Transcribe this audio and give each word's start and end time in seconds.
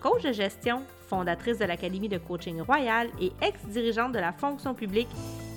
coach 0.00 0.22
de 0.22 0.32
gestion, 0.32 0.82
fondatrice 1.08 1.58
de 1.58 1.64
l'Académie 1.64 2.08
de 2.08 2.18
coaching 2.18 2.60
royal 2.60 3.08
et 3.20 3.32
ex-dirigeante 3.42 4.12
de 4.12 4.18
la 4.18 4.32
fonction 4.32 4.74
publique, 4.74 5.08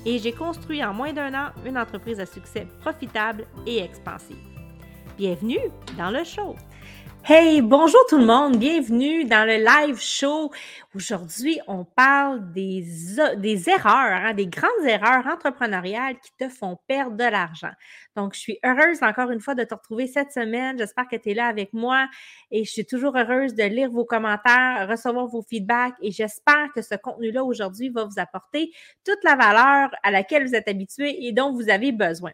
et 0.06 0.18
j'ai 0.18 0.32
construit 0.32 0.84
en 0.84 0.94
moins 0.94 1.14
d'un 1.14 1.34
an 1.34 1.50
une 1.66 1.78
entreprise 1.78 2.20
à 2.20 2.26
succès 2.26 2.68
profitable 2.82 3.46
et 3.68 3.80
expansive. 3.80 4.38
Bienvenue 5.18 5.60
dans 5.98 6.10
le 6.10 6.24
show! 6.24 6.56
Hey, 7.24 7.62
bonjour 7.62 8.04
tout 8.10 8.18
le 8.18 8.26
monde, 8.26 8.58
bienvenue 8.58 9.26
dans 9.26 9.48
le 9.48 9.64
live 9.64 10.00
show. 10.00 10.52
Aujourd'hui, 10.96 11.60
on 11.68 11.86
parle 11.86 12.52
des, 12.52 12.84
des 13.38 13.70
erreurs, 13.70 14.26
hein, 14.26 14.34
des 14.34 14.48
grandes 14.48 14.86
erreurs 14.88 15.28
entrepreneuriales 15.28 16.16
qui 16.20 16.32
te 16.40 16.50
font 16.50 16.80
perdre 16.88 17.16
de 17.16 17.24
l'argent. 17.24 17.70
Donc, 18.16 18.34
je 18.34 18.40
suis 18.40 18.60
heureuse 18.66 19.04
encore 19.04 19.30
une 19.30 19.40
fois 19.40 19.54
de 19.54 19.64
te 19.64 19.76
retrouver 19.76 20.08
cette 20.08 20.32
semaine. 20.32 20.80
J'espère 20.80 21.08
que 21.08 21.16
tu 21.16 21.30
es 21.30 21.34
là 21.36 21.46
avec 21.46 21.74
moi 21.74 22.08
et 22.50 22.64
je 22.64 22.72
suis 22.72 22.88
toujours 22.88 23.16
heureuse 23.16 23.54
de 23.54 23.64
lire 23.66 23.92
vos 23.92 24.04
commentaires, 24.04 24.88
recevoir 24.90 25.28
vos 25.28 25.44
feedbacks 25.44 25.94
et 26.02 26.10
j'espère 26.10 26.74
que 26.74 26.82
ce 26.82 26.96
contenu-là 26.96 27.44
aujourd'hui 27.44 27.90
va 27.90 28.04
vous 28.04 28.18
apporter 28.20 28.72
toute 29.06 29.24
la 29.24 29.36
valeur 29.36 29.92
à 30.02 30.10
laquelle 30.10 30.48
vous 30.48 30.56
êtes 30.56 30.68
habitué 30.68 31.28
et 31.28 31.32
dont 31.34 31.54
vous 31.54 31.70
avez 31.70 31.92
besoin. 31.92 32.32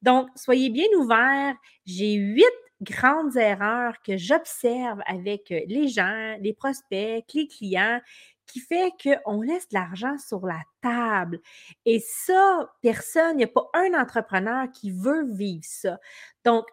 Donc, 0.00 0.28
soyez 0.36 0.70
bien 0.70 0.86
ouverts. 0.96 1.56
J'ai 1.84 2.12
huit 2.12 2.44
grandes 2.80 3.36
erreurs 3.36 4.00
que 4.02 4.16
j'observe 4.16 5.00
avec 5.06 5.50
les 5.50 5.88
gens, 5.88 6.36
les 6.40 6.52
prospects, 6.52 7.24
les 7.34 7.48
clients, 7.48 8.00
qui 8.48 8.60
fait 8.60 8.92
qu'on 9.02 9.42
laisse 9.42 9.68
de 9.68 9.74
l'argent 9.74 10.16
sur 10.18 10.46
la 10.46 10.60
table. 10.80 11.40
Et 11.84 12.00
ça, 12.00 12.72
personne, 12.82 13.34
il 13.34 13.38
n'y 13.38 13.44
a 13.44 13.48
pas 13.48 13.68
un 13.74 13.94
entrepreneur 14.00 14.66
qui 14.72 14.90
veut 14.90 15.26
vivre 15.30 15.64
ça. 15.64 15.98
Donc, 16.44 16.66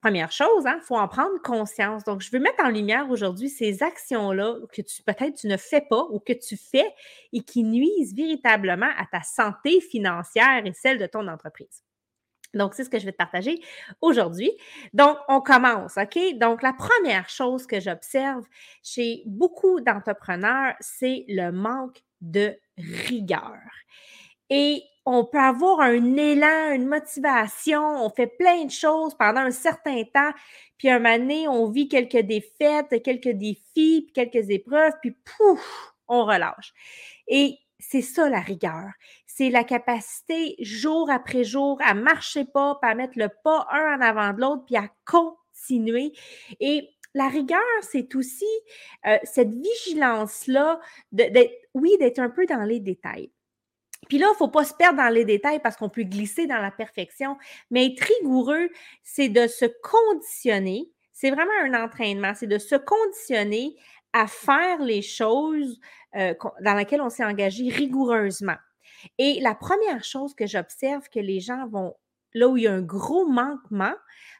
première 0.00 0.30
chose, 0.32 0.64
il 0.64 0.68
hein, 0.68 0.80
faut 0.82 0.96
en 0.96 1.08
prendre 1.08 1.40
conscience. 1.42 2.04
Donc, 2.04 2.20
je 2.20 2.30
veux 2.30 2.38
mettre 2.38 2.62
en 2.64 2.68
lumière 2.68 3.10
aujourd'hui 3.10 3.48
ces 3.48 3.82
actions-là 3.82 4.58
que 4.72 4.82
tu 4.82 5.02
peut-être 5.02 5.34
tu 5.34 5.48
ne 5.48 5.56
fais 5.56 5.80
pas 5.80 6.04
ou 6.10 6.20
que 6.20 6.34
tu 6.34 6.56
fais 6.56 6.94
et 7.32 7.40
qui 7.40 7.64
nuisent 7.64 8.14
véritablement 8.14 8.90
à 8.98 9.06
ta 9.10 9.22
santé 9.22 9.80
financière 9.80 10.64
et 10.64 10.72
celle 10.74 10.98
de 10.98 11.06
ton 11.06 11.26
entreprise. 11.26 11.82
Donc, 12.54 12.74
c'est 12.74 12.84
ce 12.84 12.90
que 12.90 12.98
je 12.98 13.04
vais 13.04 13.12
te 13.12 13.16
partager 13.16 13.60
aujourd'hui. 14.00 14.52
Donc, 14.92 15.18
on 15.28 15.40
commence, 15.40 15.96
OK? 15.96 16.18
Donc, 16.38 16.62
la 16.62 16.72
première 16.72 17.28
chose 17.28 17.66
que 17.66 17.80
j'observe 17.80 18.44
chez 18.82 19.22
beaucoup 19.26 19.80
d'entrepreneurs, 19.80 20.74
c'est 20.80 21.24
le 21.28 21.50
manque 21.50 22.02
de 22.20 22.56
rigueur. 22.76 23.58
Et 24.50 24.82
on 25.06 25.24
peut 25.24 25.38
avoir 25.38 25.80
un 25.80 26.16
élan, 26.16 26.72
une 26.72 26.86
motivation, 26.86 27.82
on 28.04 28.10
fait 28.10 28.26
plein 28.26 28.64
de 28.64 28.70
choses 28.70 29.14
pendant 29.14 29.40
un 29.40 29.50
certain 29.50 30.02
temps, 30.04 30.32
puis 30.78 30.88
un 30.88 30.98
moment 30.98 31.18
donné, 31.18 31.48
on 31.48 31.68
vit 31.68 31.88
quelques 31.88 32.24
défaites, 32.24 33.02
quelques 33.02 33.28
défis, 33.28 34.02
puis 34.06 34.12
quelques 34.14 34.48
épreuves, 34.50 34.94
puis 35.02 35.12
pouf, 35.12 35.94
on 36.08 36.24
relâche. 36.24 36.72
Et 37.28 37.58
c'est 37.78 38.02
ça 38.02 38.28
la 38.28 38.40
rigueur. 38.40 38.90
C'est 39.36 39.50
la 39.50 39.64
capacité 39.64 40.54
jour 40.60 41.10
après 41.10 41.42
jour 41.42 41.76
à 41.82 41.92
marcher 41.92 42.44
pas, 42.44 42.78
à 42.82 42.94
mettre 42.94 43.14
le 43.18 43.28
pas 43.42 43.66
un 43.72 43.96
en 43.96 44.00
avant 44.00 44.32
de 44.32 44.40
l'autre, 44.40 44.62
puis 44.64 44.76
à 44.76 44.88
continuer. 45.04 46.12
Et 46.60 46.88
la 47.14 47.26
rigueur, 47.26 47.58
c'est 47.82 48.14
aussi 48.14 48.46
euh, 49.06 49.18
cette 49.24 49.52
vigilance-là, 49.52 50.78
oui, 51.74 51.96
d'être 51.98 52.20
un 52.20 52.30
peu 52.30 52.46
dans 52.46 52.62
les 52.62 52.78
détails. 52.78 53.32
Puis 54.08 54.18
là, 54.18 54.26
il 54.28 54.34
ne 54.34 54.36
faut 54.36 54.46
pas 54.46 54.62
se 54.62 54.74
perdre 54.74 54.98
dans 54.98 55.08
les 55.08 55.24
détails 55.24 55.58
parce 55.58 55.76
qu'on 55.76 55.88
peut 55.88 56.04
glisser 56.04 56.46
dans 56.46 56.60
la 56.60 56.70
perfection, 56.70 57.36
mais 57.72 57.86
être 57.86 58.04
rigoureux, 58.20 58.68
c'est 59.02 59.30
de 59.30 59.48
se 59.48 59.64
conditionner. 59.82 60.92
C'est 61.12 61.32
vraiment 61.32 61.50
un 61.64 61.82
entraînement, 61.84 62.34
c'est 62.36 62.46
de 62.46 62.58
se 62.58 62.76
conditionner 62.76 63.74
à 64.12 64.28
faire 64.28 64.80
les 64.80 65.02
choses 65.02 65.80
euh, 66.14 66.34
dans 66.60 66.74
lesquelles 66.74 67.02
on 67.02 67.10
s'est 67.10 67.24
engagé 67.24 67.68
rigoureusement. 67.68 68.58
Et 69.18 69.40
la 69.40 69.54
première 69.54 70.04
chose 70.04 70.34
que 70.34 70.46
j'observe 70.46 71.08
que 71.08 71.20
les 71.20 71.40
gens 71.40 71.66
vont, 71.68 71.94
là 72.34 72.48
où 72.48 72.56
il 72.56 72.64
y 72.64 72.66
a 72.66 72.72
un 72.72 72.82
gros 72.82 73.26
manquement, 73.26 73.94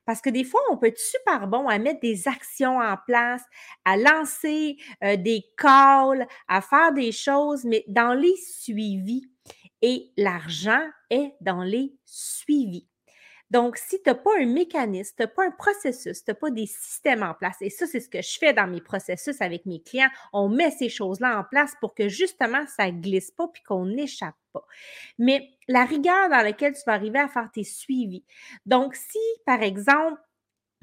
parce 0.04 0.20
que 0.20 0.30
des 0.30 0.44
fois, 0.44 0.60
on 0.70 0.76
peut 0.76 0.86
être 0.88 0.98
super 0.98 1.48
bon 1.48 1.69
à 1.69 1.78
mettre 1.78 2.00
des 2.00 2.28
actions 2.28 2.78
en 2.78 2.97
place, 3.06 3.42
à 3.84 3.97
lancer 3.97 4.76
euh, 5.03 5.16
des 5.16 5.44
calls, 5.56 6.26
à 6.48 6.60
faire 6.60 6.92
des 6.92 7.12
choses, 7.12 7.64
mais 7.64 7.84
dans 7.88 8.14
les 8.14 8.36
suivis. 8.36 9.28
Et 9.82 10.12
l'argent 10.16 10.82
est 11.10 11.34
dans 11.41 11.62
les 11.62 11.94
suivis. 12.04 12.88
Donc, 13.50 13.77
si 13.77 14.03
tu 14.03 14.09
n'as 14.09 14.15
pas 14.15 14.31
un 14.41 14.47
mécanisme, 14.47 15.15
tu 15.16 15.22
n'as 15.22 15.28
pas 15.28 15.44
un 15.47 15.50
processus, 15.50 16.25
tu 16.25 16.31
n'as 16.31 16.34
pas 16.34 16.50
des 16.50 16.66
systèmes 16.66 17.22
en 17.22 17.34
place, 17.34 17.56
et 17.60 17.71
ça, 17.71 17.87
c'est 17.87 18.00
ce 18.00 18.09
que 18.09 18.22
je 18.22 18.38
fais 18.38 18.53
dans 18.53 18.66
mes 18.66 18.81
processus 18.81 19.41
avec 19.41 19.66
mes 19.66 19.82
clients, 19.82 20.10
on 20.32 20.49
met 20.49 20.71
ces 20.71 20.88
choses-là 20.88 21.38
en 21.38 21.44
place 21.44 21.75
pour 21.81 21.94
que 21.94 22.09
justement, 22.09 22.65
ça 22.66 22.91
ne 22.91 23.00
glisse 23.00 23.31
pas 23.31 23.49
puis 23.49 23.62
qu'on 23.62 23.87
n'échappe 23.87 24.34
pas. 24.53 24.65
Mais 25.19 25.49
la 25.69 25.84
rigueur 25.84 26.28
dans 26.31 26.43
laquelle 26.43 26.75
tu 26.75 26.83
vas 26.87 26.94
arriver 26.94 27.19
à 27.19 27.28
faire 27.28 27.50
tes 27.53 27.65
suivis. 27.65 28.25
Donc, 28.66 28.94
si, 28.94 29.19
par 29.47 29.62
exemple, 29.62 30.21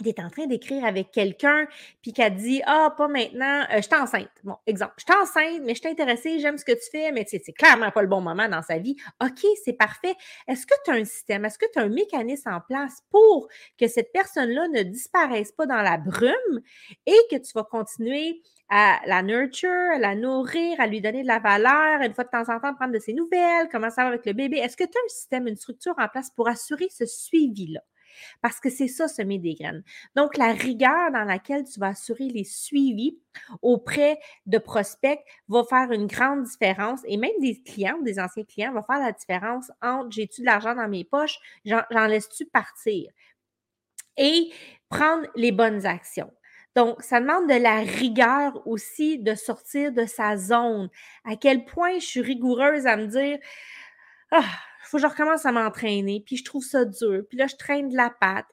tu 0.04 0.10
es 0.10 0.22
en 0.22 0.30
train 0.30 0.48
d'écrire 0.48 0.86
avec 0.86 1.12
quelqu'un, 1.12 1.68
puis 2.02 2.14
qu'elle 2.14 2.36
dit 2.36 2.62
Ah, 2.66 2.94
pas 2.98 3.08
maintenant, 3.08 3.62
euh, 3.72 3.78
je 3.78 3.82
suis 3.82 3.96
enceinte. 3.96 4.30
Bon, 4.44 4.56
exemple, 4.66 4.94
je 4.98 5.04
suis 5.04 5.22
enceinte, 5.22 5.62
mais 5.64 5.76
je 5.76 5.82
suis 5.82 5.90
intéressée, 5.90 6.40
j'aime 6.40 6.58
ce 6.58 6.66
que 6.66 6.74
tu 6.74 6.90
fais, 6.92 7.12
mais 7.12 7.26
c'est 7.28 7.42
clairement 7.54 7.92
pas 7.92 8.02
le 8.02 8.08
bon 8.08 8.22
moment 8.22 8.48
dans 8.50 8.62
sa 8.62 8.78
vie. 8.78 8.96
OK, 9.24 9.46
c'est 9.64 9.74
parfait. 9.74 10.16
Est-ce 10.48 10.66
que 10.66 10.76
tu 10.86 10.92
as 10.92 10.96
un 10.96 11.06
système, 11.06 11.46
est-ce 11.46 11.58
que 11.58 11.66
tu 11.72 11.80
as 11.80 11.84
un 11.84 11.90
mécanisme 11.90 12.50
en 12.50 12.62
place 12.62 13.02
pour 13.10 13.48
que 13.80 13.88
cette 13.88 14.12
personne-là 14.12 14.68
ne 14.70 14.84
disparaisse 14.84 15.52
pas 15.52 15.66
dans 15.66 15.82
la 15.82 15.98
brume 15.98 16.62
et 17.06 17.18
que 17.30 17.38
tu 17.38 17.52
vas 17.54 17.64
continuer 17.64 18.42
à 18.70 19.02
la 19.06 19.22
nurture, 19.22 19.70
à 19.94 20.00
la 20.00 20.16
nourrir, 20.16 20.80
à 20.80 20.88
lui 20.88 21.02
donner 21.02 21.24
de 21.24 21.28
la 21.28 21.40
valeur, 21.40 22.02
une 22.02 22.14
fois 22.14 22.24
de 22.24 22.30
temps 22.30 22.50
en 22.54 22.60
temps, 22.60 22.74
prendre 22.74 22.94
de 22.94 23.00
ses 23.00 23.14
nouvelles, 23.14 23.68
comment 23.70 23.90
ça 23.90 24.04
va 24.04 24.08
avec 24.08 24.26
le 24.26 24.32
bébé? 24.32 24.58
Est-ce 24.58 24.78
que 24.78 24.86
tu 24.86 24.98
as 24.98 25.02
un 25.06 25.10
système, 25.10 25.48
une 25.48 25.58
structure 25.58 25.94
en 25.98 26.08
place 26.08 26.32
pour 26.32 26.48
assurer 26.48 26.88
ce 26.90 27.06
suivi-là? 27.06 27.82
Parce 28.42 28.60
que 28.60 28.70
c'est 28.70 28.88
ça, 28.88 29.08
semer 29.08 29.40
des 29.40 29.56
graines. 29.56 29.84
Donc, 30.16 30.38
la 30.38 30.52
rigueur 30.54 31.12
dans 31.12 31.24
laquelle 31.24 31.64
tu 31.64 31.80
vas 31.80 31.88
assurer 31.88 32.28
les 32.30 32.44
suivis 32.44 33.20
auprès 33.62 34.20
de 34.46 34.58
prospects 34.58 35.20
va 35.48 35.64
faire 35.64 35.92
une 35.92 36.08
grande 36.08 36.44
différence. 36.44 37.02
Et 37.06 37.18
même 37.18 37.32
des 37.40 37.62
clients 37.62 38.00
des 38.02 38.20
anciens 38.20 38.44
clients 38.44 38.74
va 38.74 38.84
faire 38.84 39.00
la 39.00 39.12
différence 39.12 39.72
entre 39.82 40.12
j'ai-tu 40.12 40.42
de 40.42 40.46
l'argent 40.46 40.76
dans 40.76 40.88
mes 40.88 41.04
poches, 41.04 41.38
j'en 41.66 42.08
laisse-tu 42.08 42.46
partir. 42.46 43.12
Et 44.18 44.52
prendre 44.90 45.28
les 45.36 45.52
bonnes 45.52 45.86
actions. 45.86 46.32
Donc, 46.76 47.02
ça 47.02 47.20
demande 47.20 47.50
de 47.50 47.62
la 47.62 47.80
rigueur 47.80 48.66
aussi 48.66 49.20
de 49.20 49.36
sortir 49.36 49.92
de 49.92 50.06
sa 50.06 50.38
zone. 50.38 50.90
À 51.26 51.36
quel 51.36 51.66
point 51.66 52.00
je 52.00 52.06
suis 52.06 52.22
rigoureuse 52.22 52.88
à 52.88 52.96
me 52.96 53.08
dire, 53.08 53.40
ah, 54.32 54.44
faut 54.92 54.98
que 54.98 55.04
je 55.04 55.08
recommence 55.08 55.46
à 55.46 55.54
m'entraîner, 55.54 56.22
puis 56.26 56.36
je 56.36 56.44
trouve 56.44 56.64
ça 56.64 56.84
dur, 56.84 57.24
puis 57.30 57.38
là, 57.38 57.48
je 57.48 57.56
traîne 57.56 57.88
de 57.88 57.96
la 57.96 58.10
patte. 58.10 58.46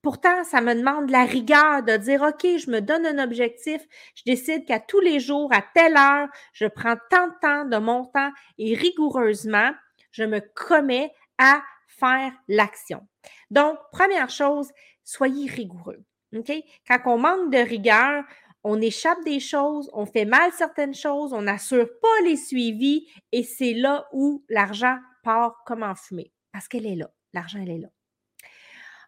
Pourtant, 0.00 0.44
ça 0.44 0.62
me 0.62 0.74
demande 0.74 1.08
de 1.08 1.12
la 1.12 1.26
rigueur 1.26 1.82
de 1.82 1.94
dire, 1.98 2.22
OK, 2.22 2.40
je 2.42 2.70
me 2.70 2.80
donne 2.80 3.04
un 3.04 3.22
objectif, 3.22 3.82
je 4.14 4.22
décide 4.24 4.64
qu'à 4.64 4.80
tous 4.80 5.00
les 5.00 5.20
jours, 5.20 5.52
à 5.52 5.62
telle 5.74 5.94
heure, 5.94 6.28
je 6.54 6.64
prends 6.64 6.96
tant 7.10 7.26
de 7.26 7.34
temps 7.42 7.64
de 7.66 7.76
mon 7.76 8.06
temps 8.06 8.30
et 8.56 8.74
rigoureusement, 8.74 9.72
je 10.10 10.24
me 10.24 10.40
commets 10.54 11.12
à 11.36 11.62
faire 11.86 12.32
l'action. 12.48 13.06
Donc, 13.50 13.78
première 13.92 14.30
chose, 14.30 14.70
soyez 15.04 15.50
rigoureux. 15.50 16.02
OK? 16.34 16.50
Quand 16.88 16.98
on 17.04 17.18
manque 17.18 17.52
de 17.52 17.58
rigueur, 17.58 18.24
on 18.64 18.80
échappe 18.80 19.22
des 19.24 19.40
choses, 19.40 19.90
on 19.92 20.06
fait 20.06 20.24
mal 20.24 20.52
certaines 20.52 20.94
choses, 20.94 21.32
on 21.32 21.42
n'assure 21.42 21.88
pas 22.00 22.20
les 22.24 22.36
suivis 22.36 23.06
et 23.32 23.42
c'est 23.42 23.74
là 23.74 24.06
où 24.12 24.44
l'argent 24.48 24.98
part 25.22 25.62
comme 25.66 25.82
en 25.82 25.94
fumée 25.94 26.32
parce 26.52 26.68
qu'elle 26.68 26.86
est 26.86 26.96
là. 26.96 27.10
L'argent, 27.32 27.60
elle 27.62 27.70
est 27.70 27.78
là. 27.78 27.88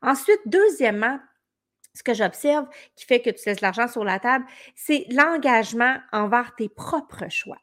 Ensuite, 0.00 0.40
deuxièmement, 0.46 1.18
ce 1.94 2.02
que 2.02 2.14
j'observe 2.14 2.66
qui 2.96 3.04
fait 3.04 3.20
que 3.20 3.30
tu 3.30 3.42
laisses 3.46 3.60
l'argent 3.60 3.88
sur 3.88 4.04
la 4.04 4.18
table, 4.18 4.46
c'est 4.74 5.06
l'engagement 5.10 5.98
envers 6.12 6.54
tes 6.56 6.68
propres 6.68 7.28
choix. 7.28 7.60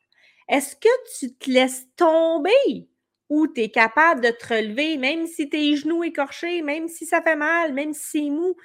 Est-ce 0.48 0.76
que 0.76 1.20
tu 1.20 1.36
te 1.36 1.50
laisses 1.50 1.88
tomber 1.96 2.90
ou 3.30 3.48
tu 3.48 3.62
es 3.62 3.70
capable 3.70 4.22
de 4.22 4.30
te 4.30 4.54
relever, 4.54 4.98
même 4.98 5.28
si 5.28 5.50
tes 5.50 5.76
genoux 5.76 6.04
écorchés, 6.04 6.62
même 6.62 6.88
si 6.88 7.06
ça 7.06 7.22
fait 7.22 7.36
mal, 7.36 7.74
même 7.74 7.94
si 7.94 8.24
c'est 8.24 8.30
mou? 8.30 8.56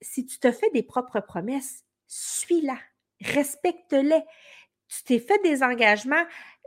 Si 0.00 0.24
tu 0.24 0.38
te 0.38 0.52
fais 0.52 0.70
des 0.70 0.84
propres 0.84 1.20
promesses, 1.20 1.84
suis-la, 2.08 2.78
respecte-les. 3.20 4.24
Tu 4.88 5.04
t'es 5.04 5.18
fait 5.18 5.40
des 5.42 5.62
engagements, 5.62 6.24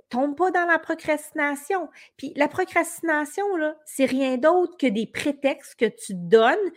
tombe 0.10 0.36
pas 0.36 0.52
dans 0.52 0.66
la 0.66 0.78
procrastination. 0.78 1.90
Puis 2.18 2.34
la 2.36 2.48
procrastination, 2.48 3.46
c'est 3.86 4.06
rien 4.06 4.38
d'autre 4.38 4.78
que 4.78 4.88
des 4.88 5.08
prétextes 5.08 5.76
que 5.76 5.86
tu 5.86 6.14
donnes 6.14 6.72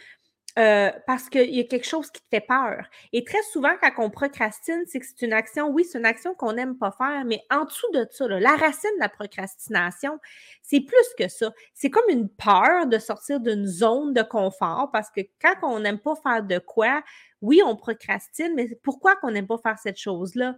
euh, 0.57 0.93
parce 1.09 1.29
qu'il 1.29 1.53
y 1.53 1.59
a 1.59 1.65
quelque 1.65 1.87
chose 1.87 2.13
qui 2.13 2.21
te 2.21 2.27
fait 2.31 2.41
peur. 2.41 2.87
Et 3.13 3.25
très 3.25 3.43
souvent, 3.53 3.73
quand 3.81 3.91
on 3.99 4.09
procrastine, 4.09 4.85
c'est 4.87 5.01
que 5.01 5.07
c'est 5.07 5.27
une 5.27 5.33
action, 5.33 5.69
oui, 5.69 5.85
c'est 5.85 5.99
une 5.99 6.07
action 6.07 6.33
qu'on 6.35 6.53
n'aime 6.53 6.79
pas 6.79 6.93
faire, 6.93 7.25
mais 7.25 7.43
en 7.51 7.65
dessous 7.65 7.91
de 7.93 8.07
ça, 8.13 8.29
la 8.29 8.55
racine 8.55 8.91
de 8.95 9.01
la 9.01 9.09
procrastination, 9.09 10.21
c'est 10.63 10.81
plus 10.81 11.07
que 11.19 11.27
ça. 11.27 11.53
C'est 11.75 11.91
comme 11.91 12.09
une 12.09 12.29
peur 12.29 12.87
de 12.87 12.99
sortir 12.99 13.41
d'une 13.41 13.67
zone 13.67 14.13
de 14.15 14.23
confort 14.23 14.91
parce 14.93 15.11
que 15.11 15.23
quand 15.43 15.57
on 15.63 15.81
n'aime 15.81 15.99
pas 15.99 16.15
faire 16.15 16.45
de 16.45 16.59
quoi, 16.59 17.03
oui, 17.43 17.61
on 17.65 17.75
procrastine, 17.75 18.55
mais 18.55 18.69
pourquoi 18.85 19.17
qu'on 19.17 19.33
n'aime 19.33 19.49
pas 19.49 19.59
faire 19.59 19.79
cette 19.79 19.99
chose-là? 19.99 20.57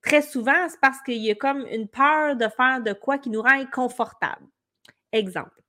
Très 0.00 0.22
souvent, 0.22 0.68
c'est 0.70 0.80
parce 0.80 1.02
qu'il 1.02 1.22
y 1.22 1.30
a 1.30 1.34
comme 1.34 1.66
une 1.70 1.88
peur 1.88 2.36
de 2.36 2.48
faire 2.48 2.82
de 2.82 2.94
quoi 2.94 3.18
qui 3.18 3.28
nous 3.30 3.42
rend 3.42 3.60
inconfortable. 3.60 4.46
Exemple. 5.12 5.63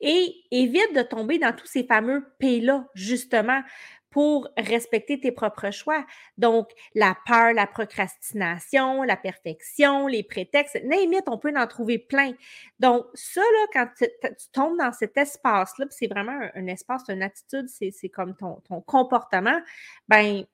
Et 0.00 0.34
évite 0.50 0.94
de 0.94 1.02
tomber 1.02 1.38
dans 1.38 1.54
tous 1.54 1.66
ces 1.66 1.84
fameux 1.84 2.24
P-là, 2.38 2.86
justement, 2.94 3.62
pour 4.10 4.48
respecter 4.56 5.20
tes 5.20 5.32
propres 5.32 5.70
choix. 5.70 6.04
Donc, 6.36 6.70
la 6.94 7.16
peur, 7.26 7.52
la 7.52 7.66
procrastination, 7.66 9.02
la 9.02 9.16
perfection, 9.16 10.06
les 10.06 10.22
prétextes, 10.22 10.80
limite, 10.82 11.24
on 11.28 11.38
peut 11.38 11.52
en 11.56 11.66
trouver 11.66 11.98
plein. 11.98 12.32
Donc, 12.80 13.06
ça, 13.14 13.40
là, 13.40 13.66
quand 13.72 13.88
tu, 13.96 14.06
tombes 14.52 14.78
dans 14.78 14.92
cet 14.92 15.16
espace-là, 15.16 15.86
c'est 15.90 16.08
vraiment 16.08 16.38
un, 16.54 16.66
espace, 16.66 17.04
une 17.08 17.22
attitude, 17.22 17.68
c'est 17.68 18.08
comme 18.08 18.34
ton, 18.36 18.60
ton 18.68 18.80
comportement, 18.80 19.60
ben, 20.08 20.44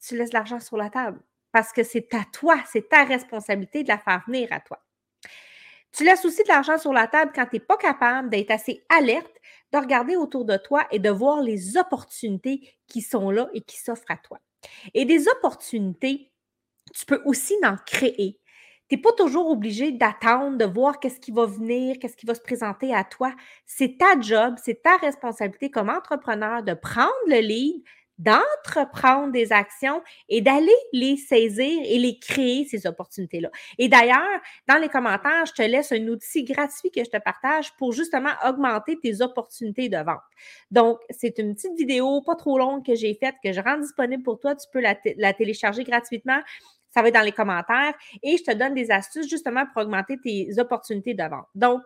tu 0.00 0.16
laisses 0.16 0.32
l'argent 0.32 0.60
sur 0.60 0.76
la 0.76 0.90
table 0.90 1.20
parce 1.52 1.72
que 1.72 1.82
c'est 1.82 2.12
à 2.14 2.24
toi, 2.32 2.56
c'est 2.70 2.88
ta 2.88 3.04
responsabilité 3.04 3.82
de 3.82 3.88
la 3.88 3.98
faire 3.98 4.22
venir 4.26 4.48
à 4.52 4.60
toi. 4.60 4.80
Tu 5.92 6.04
laisses 6.04 6.24
aussi 6.24 6.42
de 6.42 6.48
l'argent 6.48 6.78
sur 6.78 6.92
la 6.92 7.06
table 7.06 7.32
quand 7.34 7.46
tu 7.46 7.56
n'es 7.56 7.60
pas 7.60 7.76
capable 7.76 8.30
d'être 8.30 8.50
assez 8.50 8.84
alerte, 8.88 9.34
de 9.72 9.78
regarder 9.78 10.16
autour 10.16 10.44
de 10.44 10.56
toi 10.56 10.86
et 10.90 10.98
de 10.98 11.10
voir 11.10 11.42
les 11.42 11.76
opportunités 11.76 12.74
qui 12.86 13.02
sont 13.02 13.30
là 13.30 13.48
et 13.54 13.60
qui 13.60 13.78
s'offrent 13.78 14.10
à 14.10 14.16
toi. 14.16 14.38
Et 14.94 15.04
des 15.04 15.28
opportunités, 15.28 16.30
tu 16.94 17.06
peux 17.06 17.22
aussi 17.24 17.54
en 17.64 17.76
créer. 17.86 18.38
Tu 18.88 18.96
n'es 18.96 19.02
pas 19.02 19.12
toujours 19.12 19.50
obligé 19.50 19.92
d'attendre, 19.92 20.56
de 20.56 20.64
voir 20.64 20.98
qu'est-ce 21.00 21.20
qui 21.20 21.30
va 21.30 21.44
venir, 21.46 21.98
qu'est-ce 21.98 22.16
qui 22.16 22.26
va 22.26 22.34
se 22.34 22.40
présenter 22.40 22.94
à 22.94 23.04
toi. 23.04 23.34
C'est 23.66 23.98
ta 23.98 24.18
job, 24.20 24.54
c'est 24.62 24.82
ta 24.82 24.96
responsabilité 24.96 25.70
comme 25.70 25.90
entrepreneur 25.90 26.62
de 26.62 26.72
prendre 26.74 27.12
le 27.26 27.40
lead, 27.40 27.82
d'entreprendre 28.18 29.32
des 29.32 29.52
actions 29.52 30.02
et 30.28 30.40
d'aller 30.40 30.74
les 30.92 31.16
saisir 31.16 31.80
et 31.84 31.98
les 31.98 32.18
créer, 32.18 32.64
ces 32.64 32.86
opportunités-là. 32.86 33.50
Et 33.78 33.88
d'ailleurs, 33.88 34.40
dans 34.68 34.76
les 34.76 34.88
commentaires, 34.88 35.46
je 35.46 35.52
te 35.52 35.62
laisse 35.62 35.92
un 35.92 36.06
outil 36.08 36.44
gratuit 36.44 36.90
que 36.90 37.04
je 37.04 37.10
te 37.10 37.18
partage 37.18 37.72
pour 37.76 37.92
justement 37.92 38.32
augmenter 38.44 38.98
tes 39.00 39.22
opportunités 39.22 39.88
de 39.88 39.98
vente. 39.98 40.20
Donc, 40.70 40.98
c'est 41.10 41.38
une 41.38 41.54
petite 41.54 41.76
vidéo 41.76 42.20
pas 42.22 42.34
trop 42.34 42.58
longue 42.58 42.84
que 42.84 42.94
j'ai 42.94 43.14
faite, 43.14 43.36
que 43.42 43.52
je 43.52 43.60
rends 43.60 43.78
disponible 43.78 44.22
pour 44.22 44.38
toi. 44.40 44.54
Tu 44.56 44.66
peux 44.72 44.80
la, 44.80 45.32
télécharger 45.32 45.84
gratuitement. 45.84 46.40
Ça 46.90 47.02
va 47.02 47.10
dans 47.10 47.20
les 47.20 47.32
commentaires 47.32 47.94
et 48.22 48.36
je 48.38 48.42
te 48.42 48.54
donne 48.54 48.74
des 48.74 48.90
astuces 48.90 49.28
justement 49.28 49.64
pour 49.66 49.82
augmenter 49.82 50.18
tes 50.18 50.58
opportunités 50.58 51.14
de 51.14 51.22
vente. 51.22 51.46
Donc, 51.54 51.82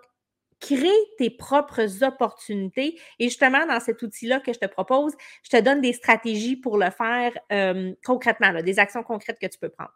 crée 0.63 0.89
tes 1.19 1.29
propres 1.29 2.05
opportunités. 2.05 2.99
Et 3.19 3.25
justement, 3.25 3.67
dans 3.67 3.81
cet 3.81 4.01
outil-là 4.03 4.41
que 4.41 4.53
je 4.53 4.59
te 4.59 4.67
propose, 4.67 5.13
je 5.43 5.51
te 5.51 5.61
donne 5.61 5.81
des 5.81 5.93
stratégies 5.93 6.57
pour 6.57 6.79
le 6.79 6.91
faire 6.91 7.33
euh, 7.51 7.93
concrètement, 8.05 8.53
des 8.63 8.79
actions 8.79 9.03
concrètes 9.03 9.39
que 9.41 9.49
tu 9.49 9.59
peux 9.59 9.69
prendre. 9.69 9.93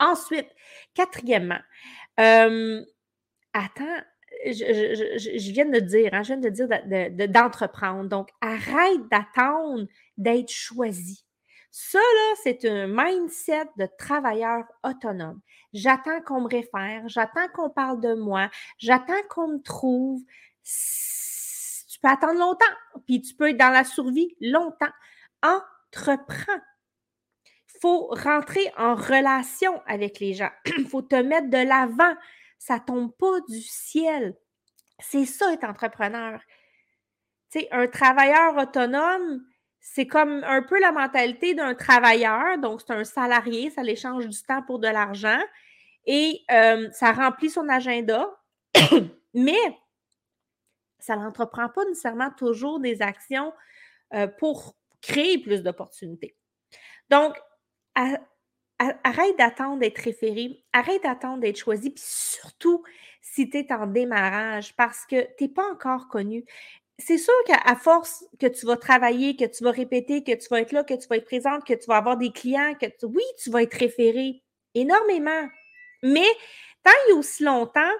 Ensuite, 0.00 0.48
quatrièmement, 0.94 1.60
euh, 2.20 2.84
attends, 3.52 4.02
je, 4.44 5.52
viens 5.52 5.66
de 5.66 5.80
dire, 5.80 6.10
hein, 6.12 6.22
je 6.22 6.34
viens 6.34 6.36
de 6.36 6.48
dire 6.48 7.28
d'entreprendre. 7.28 8.08
Donc, 8.08 8.28
arrête 8.40 9.08
d'attendre 9.10 9.86
d'être 10.16 10.50
choisi. 10.50 11.24
Ça, 11.70 11.98
là, 11.98 12.34
c'est 12.42 12.64
un 12.64 12.86
mindset 12.86 13.66
de 13.76 13.88
travailleur 13.98 14.64
autonome. 14.82 15.40
J'attends 15.72 16.22
qu'on 16.22 16.40
me 16.40 16.48
réfère, 16.48 17.02
j'attends 17.08 17.48
qu'on 17.54 17.70
parle 17.70 18.00
de 18.00 18.14
moi, 18.14 18.50
j'attends 18.78 19.22
qu'on 19.28 19.48
me 19.48 19.62
trouve. 19.62 20.22
Tu 20.64 21.98
peux 22.00 22.08
attendre 22.08 22.38
longtemps, 22.38 22.64
puis 23.06 23.20
tu 23.20 23.34
peux 23.34 23.50
être 23.50 23.58
dans 23.58 23.70
la 23.70 23.84
survie 23.84 24.34
longtemps. 24.40 24.92
Entreprends. 25.42 26.60
Il 27.74 27.80
faut 27.80 28.08
rentrer 28.08 28.72
en 28.76 28.94
relation 28.94 29.82
avec 29.86 30.20
les 30.20 30.34
gens. 30.34 30.50
Il 30.78 30.86
faut 30.88 31.02
te 31.02 31.16
mettre 31.16 31.48
de 31.48 31.58
l'avant. 31.58 32.14
Ça 32.58 32.80
tombe 32.80 33.14
pas 33.16 33.40
du 33.48 33.60
ciel. 33.60 34.36
C'est 35.00 35.26
ça 35.26 35.52
être 35.52 35.64
entrepreneur. 35.64 36.40
Tu 37.50 37.60
sais, 37.60 37.68
un 37.70 37.86
travailleur 37.86 38.56
autonome, 38.56 39.44
c'est 39.90 40.06
comme 40.06 40.44
un 40.44 40.62
peu 40.62 40.78
la 40.80 40.92
mentalité 40.92 41.54
d'un 41.54 41.74
travailleur, 41.74 42.58
donc 42.58 42.82
c'est 42.82 42.92
un 42.92 43.04
salarié, 43.04 43.70
ça 43.70 43.82
l'échange 43.82 44.28
du 44.28 44.42
temps 44.42 44.62
pour 44.62 44.78
de 44.78 44.86
l'argent 44.86 45.40
et 46.04 46.42
euh, 46.50 46.90
ça 46.92 47.12
remplit 47.12 47.48
son 47.48 47.68
agenda, 47.70 48.28
mais 49.34 49.56
ça 50.98 51.16
n'entreprend 51.16 51.70
pas 51.70 51.86
nécessairement 51.86 52.30
toujours 52.36 52.80
des 52.80 53.00
actions 53.00 53.52
euh, 54.12 54.26
pour 54.26 54.76
créer 55.00 55.38
plus 55.38 55.62
d'opportunités. 55.62 56.36
Donc, 57.08 57.40
arrête 57.94 59.38
d'attendre 59.38 59.80
d'être 59.80 59.98
référé, 59.98 60.64
arrête 60.74 61.02
d'attendre 61.02 61.40
d'être 61.40 61.58
choisi, 61.58 61.90
puis 61.90 62.04
surtout 62.04 62.84
si 63.22 63.48
tu 63.48 63.56
es 63.56 63.72
en 63.72 63.86
démarrage 63.86 64.76
parce 64.76 65.06
que 65.06 65.22
tu 65.38 65.44
n'es 65.44 65.48
pas 65.48 65.66
encore 65.72 66.08
connu 66.08 66.44
c'est 66.98 67.18
sûr 67.18 67.34
qu'à 67.46 67.76
force 67.76 68.24
que 68.40 68.46
tu 68.46 68.66
vas 68.66 68.76
travailler, 68.76 69.36
que 69.36 69.44
tu 69.44 69.62
vas 69.62 69.70
répéter, 69.70 70.24
que 70.24 70.32
tu 70.32 70.48
vas 70.50 70.60
être 70.60 70.72
là, 70.72 70.82
que 70.82 70.94
tu 70.94 71.06
vas 71.08 71.16
être 71.16 71.24
présente, 71.24 71.64
que 71.64 71.74
tu 71.74 71.86
vas 71.86 71.96
avoir 71.96 72.16
des 72.16 72.32
clients, 72.32 72.74
que 72.74 73.06
oui, 73.06 73.22
tu 73.42 73.50
vas 73.50 73.62
être 73.62 73.74
référé 73.74 74.42
énormément. 74.74 75.48
Mais 76.02 76.26
tant 76.82 76.90
il 77.06 77.10
y 77.10 77.12
a 77.12 77.16
aussi 77.16 77.44
longtemps 77.44 77.92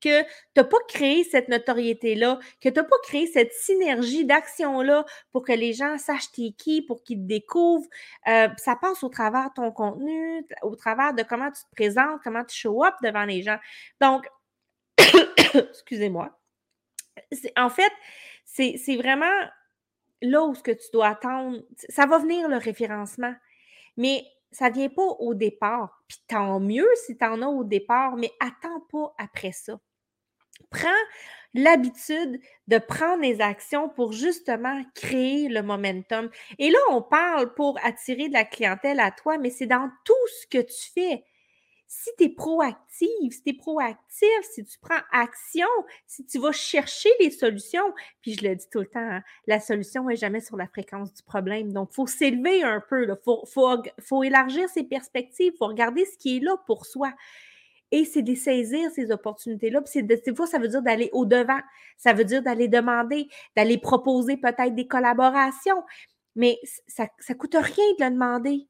que 0.00 0.22
tu 0.22 0.28
n'as 0.56 0.64
pas 0.64 0.78
créé 0.88 1.24
cette 1.24 1.48
notoriété-là, 1.48 2.38
que 2.60 2.68
tu 2.68 2.74
n'as 2.76 2.84
pas 2.84 2.96
créé 3.02 3.26
cette 3.26 3.52
synergie 3.52 4.24
d'action-là 4.24 5.04
pour 5.32 5.44
que 5.44 5.52
les 5.52 5.72
gens 5.72 5.98
sachent 5.98 6.32
t'es 6.32 6.52
qui, 6.56 6.82
pour 6.82 7.02
qu'ils 7.02 7.18
te 7.18 7.26
découvrent. 7.26 7.88
Euh, 8.28 8.48
ça 8.56 8.76
passe 8.76 9.02
au 9.02 9.08
travers 9.08 9.48
de 9.50 9.54
ton 9.54 9.72
contenu, 9.72 10.46
au 10.62 10.76
travers 10.76 11.14
de 11.14 11.22
comment 11.24 11.50
tu 11.50 11.62
te 11.62 11.74
présentes, 11.74 12.20
comment 12.22 12.44
tu 12.44 12.56
show 12.56 12.84
up 12.84 12.94
devant 13.02 13.24
les 13.24 13.42
gens. 13.42 13.58
Donc, 14.00 14.28
excusez-moi 15.54 16.37
en 17.56 17.70
fait, 17.70 17.92
c'est 18.44 18.96
vraiment 18.96 19.26
là 20.22 20.42
où 20.44 20.54
ce 20.54 20.62
que 20.62 20.72
tu 20.72 20.88
dois 20.92 21.08
attendre. 21.08 21.58
Ça 21.88 22.06
va 22.06 22.18
venir 22.18 22.48
le 22.48 22.56
référencement, 22.56 23.34
mais 23.96 24.24
ça 24.50 24.70
ne 24.70 24.74
vient 24.74 24.88
pas 24.88 25.02
au 25.02 25.34
départ. 25.34 26.02
Puis 26.08 26.18
tant 26.26 26.60
mieux 26.60 26.88
si 27.06 27.16
tu 27.16 27.24
en 27.24 27.42
as 27.42 27.48
au 27.48 27.64
départ, 27.64 28.16
mais 28.16 28.30
attends 28.40 28.80
pas 28.90 29.14
après 29.18 29.52
ça. 29.52 29.78
Prends 30.70 30.88
l'habitude 31.54 32.40
de 32.66 32.78
prendre 32.78 33.22
des 33.22 33.40
actions 33.40 33.88
pour 33.88 34.12
justement 34.12 34.82
créer 34.94 35.48
le 35.48 35.62
momentum. 35.62 36.30
Et 36.58 36.70
là, 36.70 36.78
on 36.90 37.02
parle 37.02 37.54
pour 37.54 37.78
attirer 37.82 38.28
de 38.28 38.34
la 38.34 38.44
clientèle 38.44 39.00
à 39.00 39.10
toi, 39.10 39.38
mais 39.38 39.50
c'est 39.50 39.66
dans 39.66 39.90
tout 40.04 40.12
ce 40.40 40.46
que 40.46 40.62
tu 40.62 40.90
fais 40.92 41.24
si 41.90 42.10
tu 42.18 42.24
es 42.24 42.28
proactive, 42.28 43.32
si 43.32 43.42
tu 43.42 43.50
es 43.50 43.52
proactif, 43.54 44.42
si 44.42 44.62
tu 44.62 44.78
prends 44.78 45.00
action, 45.10 45.66
si 46.06 46.24
tu 46.26 46.38
vas 46.38 46.52
chercher 46.52 47.08
les 47.18 47.30
solutions, 47.30 47.94
puis 48.20 48.34
je 48.34 48.46
le 48.46 48.54
dis 48.54 48.68
tout 48.70 48.80
le 48.80 48.86
temps, 48.86 49.00
hein, 49.00 49.22
la 49.46 49.58
solution 49.58 50.04
n'est 50.04 50.16
jamais 50.16 50.42
sur 50.42 50.58
la 50.58 50.66
fréquence 50.66 51.14
du 51.14 51.22
problème. 51.22 51.72
Donc, 51.72 51.88
il 51.92 51.94
faut 51.94 52.06
s'élever 52.06 52.62
un 52.62 52.82
peu, 52.86 53.04
il 53.04 53.16
faut, 53.24 53.42
faut, 54.00 54.22
élargir 54.22 54.68
ses 54.68 54.84
perspectives, 54.84 55.52
il 55.54 55.56
faut 55.56 55.66
regarder 55.66 56.04
ce 56.04 56.18
qui 56.18 56.36
est 56.36 56.40
là 56.40 56.58
pour 56.66 56.84
soi. 56.84 57.10
Et 57.90 58.04
c'est 58.04 58.22
de 58.22 58.34
saisir 58.34 58.90
ces 58.90 59.10
opportunités-là. 59.10 59.80
Puis 59.80 60.02
des 60.02 60.34
fois, 60.34 60.46
ça 60.46 60.58
veut 60.58 60.68
dire 60.68 60.82
d'aller 60.82 61.08
au-devant. 61.12 61.60
Ça 61.96 62.12
veut 62.12 62.24
dire 62.24 62.42
d'aller 62.42 62.68
demander, 62.68 63.28
d'aller 63.56 63.78
proposer 63.78 64.36
peut-être 64.36 64.74
des 64.74 64.86
collaborations. 64.86 65.82
Mais 66.36 66.58
ça 66.86 67.08
ne 67.30 67.34
coûte 67.34 67.54
rien 67.54 67.86
de 67.98 68.04
le 68.04 68.10
demander. 68.10 68.68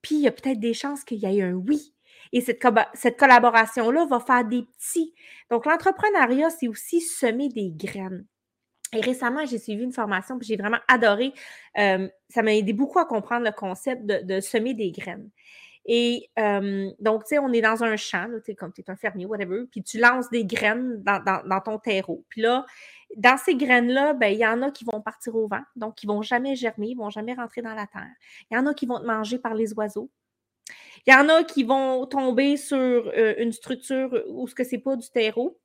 Puis 0.00 0.14
il 0.14 0.20
y 0.20 0.28
a 0.28 0.32
peut-être 0.32 0.60
des 0.60 0.74
chances 0.74 1.02
qu'il 1.02 1.18
y 1.18 1.26
ait 1.26 1.42
un 1.42 1.54
oui. 1.54 1.92
Et 2.32 2.40
cette, 2.40 2.62
cette 2.94 3.18
collaboration-là 3.18 4.06
va 4.06 4.20
faire 4.20 4.44
des 4.44 4.62
petits. 4.62 5.14
Donc, 5.50 5.66
l'entrepreneuriat, 5.66 6.50
c'est 6.50 6.68
aussi 6.68 7.00
semer 7.00 7.48
des 7.48 7.70
graines. 7.70 8.26
Et 8.94 9.00
récemment, 9.00 9.44
j'ai 9.46 9.58
suivi 9.58 9.84
une 9.84 9.92
formation, 9.92 10.38
puis 10.38 10.46
j'ai 10.46 10.56
vraiment 10.56 10.80
adoré. 10.86 11.32
Euh, 11.78 12.08
ça 12.28 12.42
m'a 12.42 12.54
aidé 12.54 12.72
beaucoup 12.72 12.98
à 12.98 13.06
comprendre 13.06 13.44
le 13.44 13.52
concept 13.52 14.04
de, 14.04 14.40
semer 14.40 14.74
des 14.74 14.90
graines. 14.90 15.30
Et 15.86 16.30
euh, 16.38 16.90
donc, 17.00 17.24
tu 17.24 17.30
sais, 17.30 17.38
on 17.38 17.52
est 17.52 17.62
dans 17.62 17.82
un 17.82 17.96
champ, 17.96 18.28
comme 18.56 18.72
tu 18.72 18.82
es 18.82 18.90
un 18.90 18.96
fermier, 18.96 19.24
whatever, 19.24 19.64
puis 19.70 19.82
tu 19.82 19.98
lances 19.98 20.30
des 20.30 20.44
graines 20.44 21.02
dans, 21.02 21.60
ton 21.64 21.78
terreau. 21.78 22.24
Puis 22.28 22.42
là, 22.42 22.66
dans 23.16 23.36
ces 23.36 23.56
graines-là, 23.56 24.14
ben, 24.14 24.28
il 24.28 24.38
y 24.38 24.46
en 24.46 24.62
a 24.62 24.70
qui 24.70 24.84
vont 24.84 25.00
partir 25.00 25.34
au 25.34 25.48
vent, 25.48 25.62
donc 25.74 25.96
qui 25.96 26.06
ne 26.06 26.12
vont 26.12 26.22
jamais 26.22 26.54
germer, 26.54 26.88
ils 26.88 26.94
ne 26.94 27.00
vont 27.00 27.10
jamais 27.10 27.34
rentrer 27.34 27.62
dans 27.62 27.74
la 27.74 27.86
terre. 27.86 28.12
Il 28.50 28.54
y 28.54 28.58
en 28.58 28.66
a 28.66 28.74
qui 28.74 28.86
vont 28.86 29.00
te 29.00 29.06
manger 29.06 29.38
par 29.38 29.54
les 29.54 29.72
oiseaux. 29.72 30.10
Il 31.06 31.12
y 31.12 31.16
en 31.16 31.28
a 31.28 31.44
qui 31.44 31.64
vont 31.64 32.06
tomber 32.06 32.56
sur 32.56 32.76
euh, 32.76 33.34
une 33.38 33.52
structure 33.52 34.22
où 34.28 34.46
ce 34.46 34.54
que 34.54 34.64
c'est 34.64 34.78
pas 34.78 34.96
du 34.96 35.08
terreau. 35.10 35.58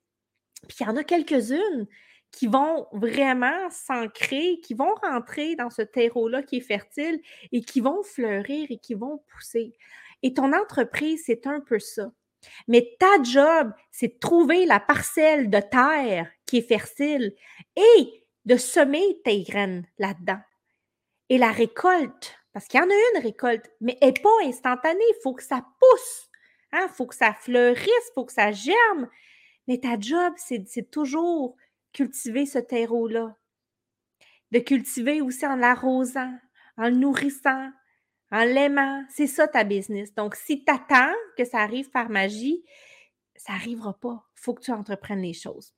Puis 0.66 0.78
il 0.80 0.86
y 0.86 0.90
en 0.90 0.96
a 0.96 1.04
quelques-unes 1.04 1.86
qui 2.32 2.46
vont 2.46 2.86
vraiment 2.92 3.70
s'ancrer, 3.70 4.60
qui 4.62 4.74
vont 4.74 4.94
rentrer 5.02 5.56
dans 5.56 5.70
ce 5.70 5.82
terreau-là 5.82 6.42
qui 6.42 6.56
est 6.56 6.60
fertile 6.60 7.20
et 7.52 7.62
qui 7.62 7.80
vont 7.80 8.02
fleurir 8.02 8.66
et 8.70 8.78
qui 8.78 8.94
vont 8.94 9.22
pousser. 9.28 9.72
Et 10.22 10.34
ton 10.34 10.52
entreprise, 10.52 11.22
c'est 11.26 11.46
un 11.46 11.60
peu 11.60 11.78
ça. 11.78 12.10
Mais 12.66 12.96
ta 12.98 13.22
job, 13.22 13.72
c'est 13.90 14.08
de 14.08 14.18
trouver 14.18 14.66
la 14.66 14.80
parcelle 14.80 15.50
de 15.50 15.60
terre 15.60 16.30
qui 16.46 16.58
est 16.58 16.68
fertile 16.68 17.34
et 17.76 18.24
de 18.44 18.56
semer 18.56 19.20
tes 19.24 19.42
graines 19.42 19.86
là-dedans. 19.98 20.40
Et 21.28 21.38
la 21.38 21.50
récolte, 21.50 22.37
parce 22.58 22.66
qu'il 22.66 22.80
y 22.80 22.82
en 22.82 22.90
a 22.90 22.92
une 23.14 23.22
récolte, 23.22 23.70
mais 23.80 23.96
elle 24.00 24.08
n'est 24.08 24.20
pas 24.20 24.30
instantanée, 24.42 24.98
il 24.98 25.20
faut 25.22 25.32
que 25.32 25.44
ça 25.44 25.64
pousse, 25.78 26.28
il 26.72 26.78
hein, 26.80 26.88
faut 26.88 27.06
que 27.06 27.14
ça 27.14 27.32
fleurisse, 27.32 27.86
il 27.86 28.12
faut 28.16 28.24
que 28.24 28.32
ça 28.32 28.50
germe. 28.50 29.08
Mais 29.68 29.78
ta 29.78 29.96
job, 29.96 30.34
c'est 30.36 30.90
toujours 30.90 31.54
cultiver 31.92 32.46
ce 32.46 32.58
terreau-là. 32.58 33.36
De 34.50 34.58
cultiver 34.58 35.20
aussi 35.20 35.46
en 35.46 35.54
l'arrosant, 35.54 36.36
en 36.76 36.88
le 36.88 36.96
nourrissant, 36.96 37.70
en 38.32 38.42
l'aimant. 38.42 39.04
C'est 39.08 39.28
ça 39.28 39.46
ta 39.46 39.62
business. 39.62 40.12
Donc, 40.16 40.34
si 40.34 40.64
tu 40.64 40.72
attends 40.72 41.14
que 41.36 41.44
ça 41.44 41.58
arrive 41.58 41.90
par 41.90 42.10
magie, 42.10 42.64
ça 43.36 43.52
n'arrivera 43.52 43.94
pas. 44.00 44.26
Il 44.36 44.40
faut 44.40 44.54
que 44.54 44.62
tu 44.62 44.72
entreprennes 44.72 45.22
les 45.22 45.32
choses. 45.32 45.72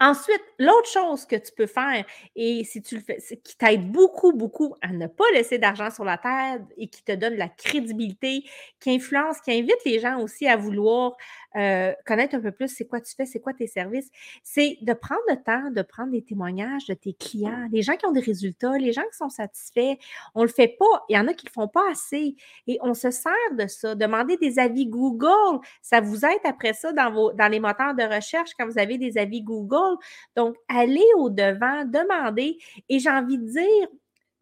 Ensuite, 0.00 0.42
l'autre 0.58 0.88
chose 0.88 1.26
que 1.26 1.36
tu 1.36 1.52
peux 1.56 1.66
faire, 1.66 2.04
et 2.36 2.64
si 2.64 2.82
tu 2.82 2.96
le 2.96 3.00
fais, 3.02 3.18
qui 3.44 3.56
t'aide 3.56 3.90
beaucoup, 3.90 4.32
beaucoup 4.32 4.74
à 4.82 4.88
ne 4.88 5.06
pas 5.06 5.24
laisser 5.34 5.58
d'argent 5.58 5.90
sur 5.90 6.04
la 6.04 6.18
table 6.18 6.66
et 6.76 6.88
qui 6.88 7.02
te 7.04 7.12
donne 7.12 7.34
la 7.36 7.48
crédibilité, 7.48 8.44
qui 8.80 8.90
influence, 8.90 9.40
qui 9.40 9.52
invite 9.52 9.84
les 9.84 10.00
gens 10.00 10.20
aussi 10.20 10.48
à 10.48 10.56
vouloir 10.56 11.16
euh, 11.56 11.92
connaître 12.06 12.36
un 12.36 12.40
peu 12.40 12.52
plus 12.52 12.68
c'est 12.68 12.86
quoi 12.86 13.00
tu 13.00 13.14
fais, 13.14 13.26
c'est 13.26 13.40
quoi 13.40 13.52
tes 13.52 13.66
services, 13.66 14.08
c'est 14.42 14.78
de 14.82 14.92
prendre 14.92 15.22
le 15.28 15.36
temps 15.36 15.70
de 15.70 15.82
prendre 15.82 16.12
des 16.12 16.22
témoignages 16.22 16.86
de 16.86 16.94
tes 16.94 17.12
clients, 17.12 17.68
les 17.72 17.82
gens 17.82 17.96
qui 17.96 18.06
ont 18.06 18.12
des 18.12 18.20
résultats, 18.20 18.76
les 18.78 18.92
gens 18.92 19.02
qui 19.10 19.16
sont 19.16 19.28
satisfaits. 19.28 19.96
On 20.34 20.42
ne 20.42 20.46
le 20.46 20.52
fait 20.52 20.76
pas. 20.78 21.04
Il 21.08 21.16
y 21.16 21.18
en 21.18 21.26
a 21.26 21.34
qui 21.34 21.46
ne 21.46 21.50
le 21.50 21.52
font 21.52 21.68
pas 21.68 21.90
assez. 21.90 22.36
Et 22.66 22.78
on 22.82 22.94
se 22.94 23.10
sert 23.10 23.32
de 23.52 23.66
ça. 23.66 23.94
Demander 23.94 24.36
des 24.36 24.58
avis 24.58 24.86
Google, 24.86 25.60
ça 25.82 26.00
vous 26.00 26.24
aide 26.24 26.40
après 26.44 26.72
ça 26.72 26.92
dans, 26.92 27.12
vos, 27.12 27.32
dans 27.32 27.48
les 27.48 27.60
moteurs 27.60 27.94
de 27.94 28.02
recherche 28.02 28.50
quand 28.58 28.66
vous 28.66 28.78
avez 28.78 28.98
des 28.98 29.18
avis 29.18 29.42
Google. 29.42 29.96
Donc, 30.36 30.56
allez 30.68 31.06
au-devant, 31.16 31.84
demandez. 31.84 32.58
Et 32.88 32.98
j'ai 32.98 33.10
envie 33.10 33.38
de 33.38 33.46
dire, 33.46 33.88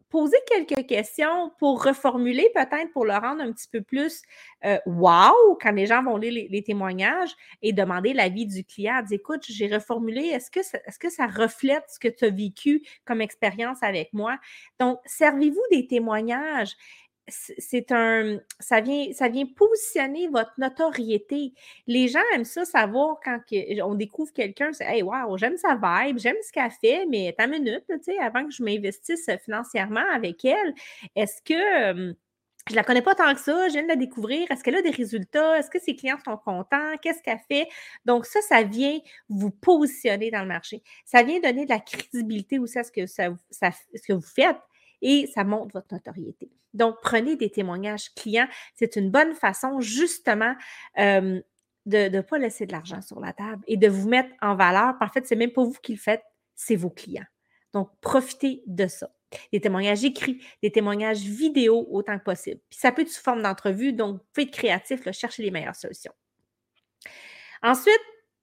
poser 0.09 0.37
quelques 0.47 0.87
questions 0.87 1.51
pour 1.59 1.83
reformuler 1.83 2.49
peut-être 2.53 2.91
pour 2.91 3.05
le 3.05 3.13
rendre 3.13 3.41
un 3.41 3.51
petit 3.51 3.67
peu 3.71 3.81
plus 3.81 4.21
euh, 4.65 4.77
wow 4.85 5.57
quand 5.61 5.71
les 5.71 5.85
gens 5.85 6.03
vont 6.03 6.17
lire 6.17 6.47
les, 6.49 6.63
témoignages 6.63 7.35
et 7.61 7.73
demander 7.73 8.13
l'avis 8.13 8.45
du 8.45 8.63
client. 8.63 9.01
Dire, 9.03 9.19
écoute, 9.19 9.43
j'ai 9.47 9.67
reformulé, 9.67 10.27
est-ce 10.27 10.49
que, 10.51 10.63
ça, 10.63 10.79
est-ce 10.85 10.99
que 10.99 11.09
ça 11.09 11.27
reflète 11.27 11.85
ce 11.87 11.99
que 11.99 12.07
tu 12.07 12.25
as 12.25 12.29
vécu 12.29 12.81
comme 13.05 13.21
expérience 13.21 13.83
avec 13.83 14.11
moi? 14.13 14.37
Donc, 14.79 14.99
servez-vous 15.05 15.61
des 15.71 15.87
témoignages 15.87 16.75
c'est 17.29 17.91
un, 17.91 18.39
ça 18.59 18.81
vient, 18.81 19.11
ça 19.13 19.29
vient 19.29 19.45
positionner 19.45 20.27
votre 20.27 20.53
notoriété. 20.57 21.53
Les 21.87 22.07
gens 22.07 22.19
aiment 22.33 22.45
ça 22.45 22.65
savoir 22.65 23.19
quand 23.23 23.39
on 23.83 23.95
découvre 23.95 24.31
quelqu'un, 24.33 24.71
c'est 24.73 24.85
Hey, 24.85 25.03
wow, 25.03 25.37
j'aime 25.37 25.57
sa 25.57 25.75
vibe, 25.75 26.19
j'aime 26.19 26.37
ce 26.45 26.51
qu'elle 26.51 26.71
fait, 26.71 27.05
mais 27.07 27.33
ta 27.37 27.47
minute, 27.47 27.83
tu 27.87 27.97
sais, 28.01 28.19
avant 28.19 28.45
que 28.45 28.51
je 28.51 28.63
m'investisse 28.63 29.29
financièrement 29.43 30.05
avec 30.13 30.43
elle, 30.45 30.73
est-ce 31.15 31.41
que 31.41 32.15
je 32.69 32.75
la 32.75 32.83
connais 32.83 33.01
pas 33.01 33.15
tant 33.15 33.33
que 33.33 33.39
ça, 33.39 33.67
je 33.67 33.73
viens 33.73 33.83
de 33.83 33.87
la 33.87 33.95
découvrir. 33.95 34.49
Est-ce 34.51 34.63
qu'elle 34.63 34.75
a 34.75 34.81
des 34.81 34.91
résultats? 34.91 35.57
Est-ce 35.57 35.71
que 35.71 35.79
ses 35.79 35.95
clients 35.95 36.19
sont 36.23 36.37
contents? 36.37 36.97
Qu'est-ce 37.01 37.23
qu'elle 37.23 37.39
fait? 37.47 37.67
Donc, 38.05 38.25
ça, 38.25 38.41
ça 38.41 38.61
vient 38.61 38.99
vous 39.27 39.49
positionner 39.49 40.29
dans 40.29 40.41
le 40.41 40.47
marché. 40.47 40.83
Ça 41.03 41.23
vient 41.23 41.39
donner 41.39 41.65
de 41.65 41.69
la 41.69 41.79
crédibilité 41.79 42.59
aussi 42.59 42.77
à 42.77 42.83
ce 42.83 42.91
que, 42.91 43.07
ça, 43.07 43.29
ce 43.51 44.01
que 44.07 44.13
vous 44.13 44.21
faites 44.21 44.57
et 45.01 45.27
ça 45.27 45.43
montre 45.43 45.73
votre 45.73 45.93
notoriété. 45.93 46.51
Donc, 46.73 46.97
prenez 47.01 47.35
des 47.35 47.49
témoignages 47.49 48.13
clients. 48.13 48.47
C'est 48.75 48.95
une 48.95 49.09
bonne 49.09 49.33
façon 49.33 49.79
justement 49.79 50.55
de 50.97 51.43
ne 51.85 52.21
pas 52.21 52.37
laisser 52.37 52.65
de 52.65 52.71
l'argent 52.71 53.01
sur 53.01 53.19
la 53.19 53.33
table 53.33 53.63
et 53.67 53.77
de 53.77 53.87
vous 53.87 54.07
mettre 54.07 54.29
en 54.41 54.55
valeur. 54.55 54.95
En 55.01 55.07
fait, 55.07 55.25
ce 55.25 55.33
n'est 55.33 55.39
même 55.39 55.51
pas 55.51 55.63
vous 55.63 55.77
qui 55.81 55.93
le 55.93 55.99
faites, 55.99 56.23
c'est 56.55 56.75
vos 56.75 56.89
clients. 56.89 57.25
Donc, 57.73 57.89
profitez 58.01 58.63
de 58.67 58.87
ça. 58.87 59.11
Des 59.53 59.61
témoignages 59.61 60.03
écrits, 60.03 60.43
des 60.63 60.71
témoignages 60.71 61.21
vidéo 61.21 61.87
autant 61.91 62.17
que 62.17 62.23
possible. 62.23 62.59
Puis 62.69 62.79
ça 62.79 62.91
peut 62.91 63.03
être 63.03 63.09
sous 63.09 63.21
forme 63.21 63.43
d'entrevue, 63.43 63.93
donc 63.93 64.21
faites 64.33 64.49
créatif, 64.51 65.09
cherchez 65.11 65.43
les 65.43 65.51
meilleures 65.51 65.75
solutions. 65.75 66.13
Ensuite, 67.61 68.01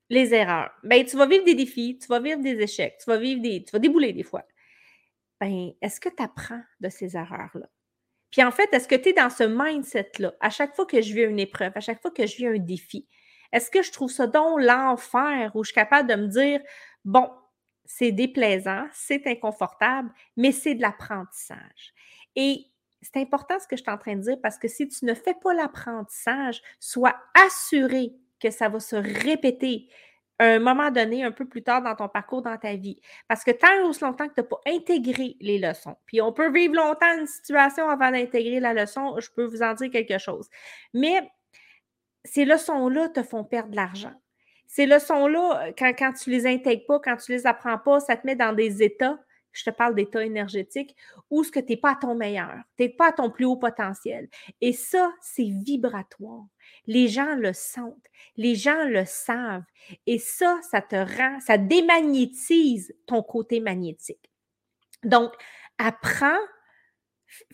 les 0.08 0.32
erreurs. 0.32 0.70
Bien, 0.84 1.04
tu 1.04 1.16
vas 1.16 1.26
vivre 1.26 1.44
des 1.44 1.54
défis, 1.54 1.98
tu 1.98 2.06
vas 2.06 2.20
vivre 2.20 2.40
des 2.40 2.60
échecs, 2.60 2.98
tu 3.02 3.10
vas 3.10 3.16
vivre 3.16 3.42
des. 3.42 3.64
Tu 3.64 3.72
vas 3.72 3.80
débouler 3.80 4.12
des 4.12 4.22
fois. 4.22 4.44
Bien, 5.40 5.72
est-ce 5.82 6.00
que 6.00 6.08
tu 6.08 6.22
apprends 6.22 6.62
de 6.80 6.88
ces 6.88 7.16
erreurs-là? 7.16 7.68
Puis 8.30 8.42
en 8.42 8.50
fait, 8.50 8.68
est-ce 8.72 8.88
que 8.88 8.94
tu 8.94 9.10
es 9.10 9.12
dans 9.12 9.30
ce 9.30 9.44
mindset-là? 9.44 10.34
À 10.40 10.50
chaque 10.50 10.74
fois 10.74 10.86
que 10.86 11.00
je 11.00 11.14
vis 11.14 11.22
une 11.22 11.38
épreuve, 11.38 11.72
à 11.74 11.80
chaque 11.80 12.00
fois 12.02 12.10
que 12.10 12.26
je 12.26 12.36
vis 12.36 12.46
un 12.46 12.58
défi, 12.58 13.06
est-ce 13.52 13.70
que 13.70 13.82
je 13.82 13.92
trouve 13.92 14.10
ça 14.10 14.26
donc 14.26 14.60
l'enfer 14.60 15.52
où 15.54 15.62
je 15.64 15.68
suis 15.68 15.74
capable 15.74 16.08
de 16.08 16.16
me 16.16 16.26
dire, 16.26 16.60
bon, 17.04 17.30
c'est 17.84 18.12
déplaisant, 18.12 18.86
c'est 18.92 19.26
inconfortable, 19.26 20.10
mais 20.36 20.52
c'est 20.52 20.74
de 20.74 20.82
l'apprentissage. 20.82 21.94
Et 22.34 22.66
c'est 23.00 23.20
important 23.20 23.58
ce 23.60 23.68
que 23.68 23.76
je 23.76 23.82
suis 23.82 23.90
en 23.90 23.98
train 23.98 24.16
de 24.16 24.22
dire 24.22 24.36
parce 24.42 24.58
que 24.58 24.68
si 24.68 24.88
tu 24.88 25.04
ne 25.04 25.14
fais 25.14 25.34
pas 25.34 25.54
l'apprentissage, 25.54 26.60
sois 26.80 27.14
assuré 27.34 28.12
que 28.40 28.50
ça 28.50 28.68
va 28.68 28.80
se 28.80 28.96
répéter 28.96 29.88
un 30.38 30.58
moment 30.58 30.90
donné, 30.90 31.24
un 31.24 31.32
peu 31.32 31.46
plus 31.46 31.62
tard 31.62 31.82
dans 31.82 31.94
ton 31.94 32.08
parcours, 32.08 32.42
dans 32.42 32.56
ta 32.58 32.74
vie. 32.74 33.00
Parce 33.28 33.42
que 33.44 33.50
tant 33.50 33.72
et 33.72 33.80
aussi 33.80 34.02
longtemps 34.02 34.28
que 34.28 34.34
tu 34.34 34.40
n'as 34.40 34.46
pas 34.46 34.60
intégré 34.66 35.36
les 35.40 35.58
leçons, 35.58 35.96
puis 36.06 36.20
on 36.20 36.32
peut 36.32 36.50
vivre 36.50 36.74
longtemps 36.74 37.18
une 37.18 37.26
situation 37.26 37.88
avant 37.88 38.10
d'intégrer 38.10 38.60
la 38.60 38.74
leçon, 38.74 39.18
je 39.18 39.30
peux 39.30 39.44
vous 39.44 39.62
en 39.62 39.74
dire 39.74 39.90
quelque 39.90 40.18
chose. 40.18 40.48
Mais 40.92 41.30
ces 42.24 42.44
leçons-là 42.44 43.08
te 43.08 43.22
font 43.22 43.44
perdre 43.44 43.70
de 43.70 43.76
l'argent. 43.76 44.12
Ces 44.66 44.86
leçons-là, 44.86 45.72
quand, 45.78 45.92
quand 45.96 46.12
tu 46.12 46.30
les 46.30 46.46
intègres 46.46 46.84
pas, 46.86 47.00
quand 47.00 47.16
tu 47.16 47.32
les 47.32 47.46
apprends 47.46 47.78
pas, 47.78 48.00
ça 48.00 48.16
te 48.16 48.26
met 48.26 48.36
dans 48.36 48.52
des 48.52 48.82
états 48.82 49.18
je 49.56 49.64
te 49.64 49.70
parle 49.70 49.94
d'état 49.94 50.24
énergétique, 50.24 50.94
où 51.30 51.42
ce 51.44 51.50
que 51.50 51.60
tu 51.60 51.70
n'es 51.70 51.76
pas 51.76 51.92
à 51.92 51.96
ton 51.96 52.14
meilleur, 52.14 52.56
tu 52.76 52.84
n'es 52.84 52.88
pas 52.88 53.08
à 53.08 53.12
ton 53.12 53.30
plus 53.30 53.44
haut 53.44 53.56
potentiel. 53.56 54.28
Et 54.60 54.72
ça, 54.72 55.12
c'est 55.20 55.48
vibratoire. 55.48 56.44
Les 56.86 57.08
gens 57.08 57.34
le 57.36 57.52
sentent, 57.52 58.06
les 58.36 58.54
gens 58.54 58.84
le 58.84 59.04
savent. 59.04 59.64
Et 60.06 60.18
ça, 60.18 60.58
ça 60.70 60.82
te 60.82 60.96
rend, 60.96 61.40
ça 61.40 61.58
démagnétise 61.58 62.94
ton 63.06 63.22
côté 63.22 63.60
magnétique. 63.60 64.30
Donc, 65.04 65.32
apprends, 65.78 66.38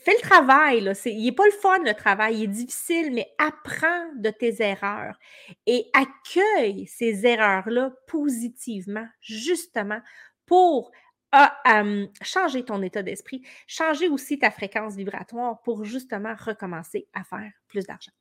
fais 0.01 0.15
le 0.15 0.23
travail. 0.23 0.81
Là. 0.81 0.93
il 1.05 1.25
n'est 1.25 1.33
pas 1.33 1.47
le 1.47 1.53
fun, 1.53 1.79
le 1.85 1.95
travail, 1.95 2.39
il 2.39 2.45
est 2.45 2.49
difficile, 2.49 3.13
mais 3.13 3.29
apprends 3.39 4.09
de 4.17 4.31
tes 4.31 4.63
erreurs 4.63 5.19
et 5.67 5.91
accueille 5.93 6.87
ces 6.87 7.27
erreurs-là 7.27 7.93
positivement, 8.07 9.07
justement, 9.21 10.01
pour 10.47 10.91
à, 11.33 11.83
changer 12.23 12.65
ton 12.65 12.83
état 12.83 13.03
d'esprit, 13.03 13.43
changer 13.67 14.09
aussi 14.09 14.39
ta 14.39 14.51
fréquence 14.51 14.95
vibratoire 14.95 15.61
pour 15.63 15.85
justement 15.85 16.35
recommencer 16.39 17.09
à 17.15 17.25
faire 17.25 17.51
plus 17.69 17.87
d'argent. 17.87 18.13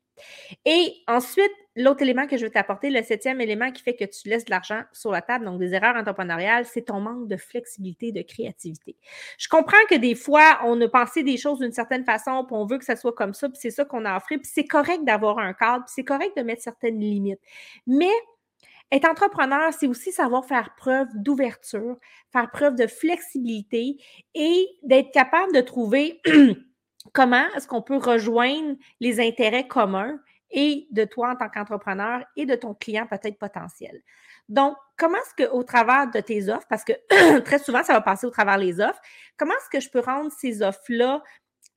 Et 0.65 0.94
ensuite, 1.08 1.51
l'autre 1.75 2.01
élément 2.01 2.27
que 2.27 2.38
je 2.38 2.46
veux 2.46 2.51
t'apporter, 2.51 2.89
le 2.89 3.01
septième 3.01 3.41
élément 3.41 3.72
qui 3.72 3.82
fait 3.82 3.96
que 3.96 4.03
tu 4.06 4.30
laisses 4.30 4.46
de 4.46 4.51
l'argent 4.51 4.84
sur 4.91 5.12
la 5.12 5.22
table, 5.22 5.46
donc 5.46 5.60
des 5.60 5.74
erreurs 5.74 5.96
entrepreneuriales, 5.96 6.65
c'est 6.65 6.84
ton 6.84 7.00
manque 7.00 7.27
de 7.27 7.38
flexibilité, 7.38 8.12
de 8.12 8.22
créativité. 8.22 8.96
Je 9.38 9.48
comprends 9.48 9.84
que 9.89 9.96
des 9.96 10.15
fois, 10.15 10.60
on 10.65 10.80
a 10.82 10.88
pensé 10.88 11.24
des 11.24 11.38
choses 11.38 11.60
d'une 11.60 11.72
certaine 11.72 12.03
façon, 12.03 12.46
puis 12.46 12.56
on 12.56 12.65
veut 12.65 12.77
que 12.77 12.86
ça 12.86 12.96
soit 12.96 13.13
comme 13.13 13.34
ça, 13.34 13.50
puis 13.50 13.58
c'est 13.60 13.72
ça 13.72 13.86
qu'on 13.86 14.06
a 14.06 14.15
offert, 14.15 14.38
puis 14.38 14.51
c'est 14.51 14.65
correct 14.65 15.03
d'avoir 15.03 15.39
un 15.39 15.53
cadre, 15.53 15.86
puis 15.86 15.94
c'est 15.96 16.03
correct 16.03 16.36
de 16.38 16.44
mettre 16.44 16.62
certaines 16.62 17.00
limites. 17.00 17.41
Mais 17.88 18.12
être 18.91 19.10
entrepreneur, 19.10 19.71
c'est 19.74 19.88
aussi 19.88 20.12
savoir 20.12 20.45
faire 20.45 20.75
preuve 20.75 21.07
d'ouverture, 21.15 21.98
faire 22.31 22.51
preuve 22.51 22.75
de 22.75 22.88
flexibilité 22.88 23.98
et 24.36 24.67
d'être 24.83 25.12
capable 25.12 25.53
de 25.53 25.62
trouver 25.62 26.21
comment 27.13 27.45
est-ce 27.55 27.67
qu'on 27.67 27.81
peut 27.81 27.98
rejoindre 27.98 28.75
les 29.00 29.19
intérêts 29.19 29.67
communs 29.67 30.19
et 30.51 30.88
de 30.91 31.05
toi 31.05 31.31
en 31.31 31.36
tant 31.36 31.50
qu'entrepreneur 31.50 32.25
et 32.36 32.45
de 32.45 32.55
ton 32.55 32.74
client 32.74 33.07
peut-être 33.07 33.39
potentiel. 33.39 34.01
Donc, 34.50 34.75
comment 34.98 35.17
est-ce 35.17 35.45
que 35.45 35.50
au 35.50 35.63
travers 35.63 36.12
de 36.12 36.19
tes 36.19 36.50
offres, 36.50 36.67
parce 36.69 36.83
que 36.83 37.39
très 37.45 37.60
souvent, 37.60 37.83
ça 37.83 37.93
va 37.93 38.01
passer 38.01 38.27
au 38.27 38.31
travers 38.31 38.60
des 38.60 38.81
offres, 38.81 39.00
comment 39.38 39.53
est-ce 39.53 39.69
que 39.69 39.79
je 39.79 39.89
peux 39.89 40.01
rendre 40.01 40.31
ces 40.31 40.62
offres-là 40.62 41.24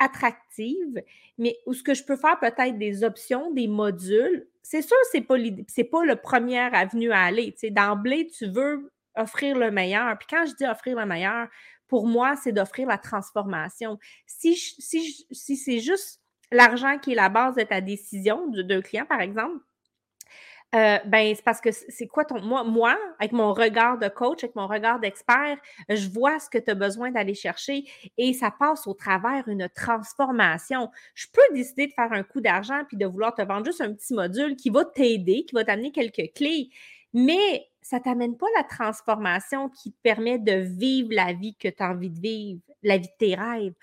attractives, 0.04 1.02
mais 1.38 1.56
où 1.66 1.74
ce 1.74 1.82
que 1.82 1.94
je 1.94 2.04
peux 2.04 2.16
faire 2.16 2.38
peut-être 2.38 2.78
des 2.78 3.04
options, 3.04 3.52
des 3.52 3.68
modules 3.68 4.46
c'est 4.64 4.80
sûr, 4.80 4.96
c'est 5.12 5.20
pas 5.20 5.36
pas 5.36 6.04
le 6.04 6.16
premier 6.16 6.58
avenue 6.58 7.12
à 7.12 7.20
aller. 7.20 7.54
D'emblée, 7.70 8.26
tu 8.26 8.46
veux 8.46 8.90
offrir 9.14 9.56
le 9.58 9.70
meilleur. 9.70 10.16
Puis 10.18 10.26
quand 10.28 10.46
je 10.46 10.54
dis 10.54 10.64
offrir 10.66 10.98
le 10.98 11.04
meilleur, 11.04 11.48
pour 11.86 12.06
moi, 12.06 12.34
c'est 12.34 12.50
d'offrir 12.50 12.88
la 12.88 12.96
transformation. 12.96 13.98
Si, 14.26 14.56
si, 14.56 15.26
si 15.30 15.56
c'est 15.56 15.80
juste 15.80 16.22
l'argent 16.50 16.98
qui 16.98 17.12
est 17.12 17.14
la 17.14 17.28
base 17.28 17.56
de 17.56 17.62
ta 17.62 17.82
décision 17.82 18.48
d'un 18.48 18.80
client, 18.80 19.04
par 19.04 19.20
exemple, 19.20 19.58
euh, 20.74 20.98
ben, 21.06 21.34
c'est 21.34 21.44
parce 21.44 21.60
que 21.60 21.70
c'est 21.70 22.06
quoi 22.06 22.24
ton. 22.24 22.40
Moi, 22.40 22.64
moi, 22.64 22.98
avec 23.20 23.32
mon 23.32 23.52
regard 23.52 23.98
de 23.98 24.08
coach, 24.08 24.42
avec 24.42 24.56
mon 24.56 24.66
regard 24.66 24.98
d'expert, 24.98 25.56
je 25.88 26.08
vois 26.08 26.40
ce 26.40 26.50
que 26.50 26.58
tu 26.58 26.70
as 26.70 26.74
besoin 26.74 27.10
d'aller 27.12 27.34
chercher 27.34 27.84
et 28.18 28.32
ça 28.32 28.50
passe 28.50 28.86
au 28.86 28.94
travers 28.94 29.46
une 29.46 29.68
transformation. 29.68 30.90
Je 31.14 31.26
peux 31.32 31.54
décider 31.54 31.86
de 31.86 31.92
faire 31.92 32.12
un 32.12 32.24
coup 32.24 32.40
d'argent 32.40 32.82
puis 32.88 32.96
de 32.96 33.06
vouloir 33.06 33.34
te 33.34 33.42
vendre 33.42 33.66
juste 33.66 33.80
un 33.80 33.92
petit 33.92 34.14
module 34.14 34.56
qui 34.56 34.70
va 34.70 34.84
t'aider, 34.84 35.44
qui 35.44 35.54
va 35.54 35.64
t'amener 35.64 35.92
quelques 35.92 36.32
clés, 36.34 36.70
mais 37.12 37.68
ça 37.80 37.98
ne 37.98 38.02
t'amène 38.02 38.36
pas 38.36 38.46
la 38.56 38.64
transformation 38.64 39.68
qui 39.68 39.92
te 39.92 39.98
permet 40.02 40.38
de 40.38 40.54
vivre 40.54 41.10
la 41.12 41.34
vie 41.34 41.54
que 41.54 41.68
tu 41.68 41.82
as 41.82 41.90
envie 41.90 42.10
de 42.10 42.18
vivre, 42.18 42.60
la 42.82 42.96
vie 42.96 43.08
de 43.08 43.16
tes 43.18 43.34
rêves. 43.34 43.74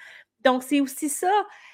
Donc, 0.44 0.64
c'est 0.64 0.82
aussi 0.82 1.08
ça, 1.08 1.32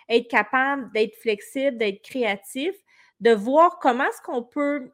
être 0.09 0.27
capable 0.27 0.91
d'être 0.91 1.15
flexible, 1.15 1.77
d'être 1.77 2.01
créatif, 2.03 2.73
de 3.21 3.31
voir 3.31 3.79
comment 3.79 4.03
est-ce 4.03 4.21
qu'on 4.21 4.43
peut 4.43 4.91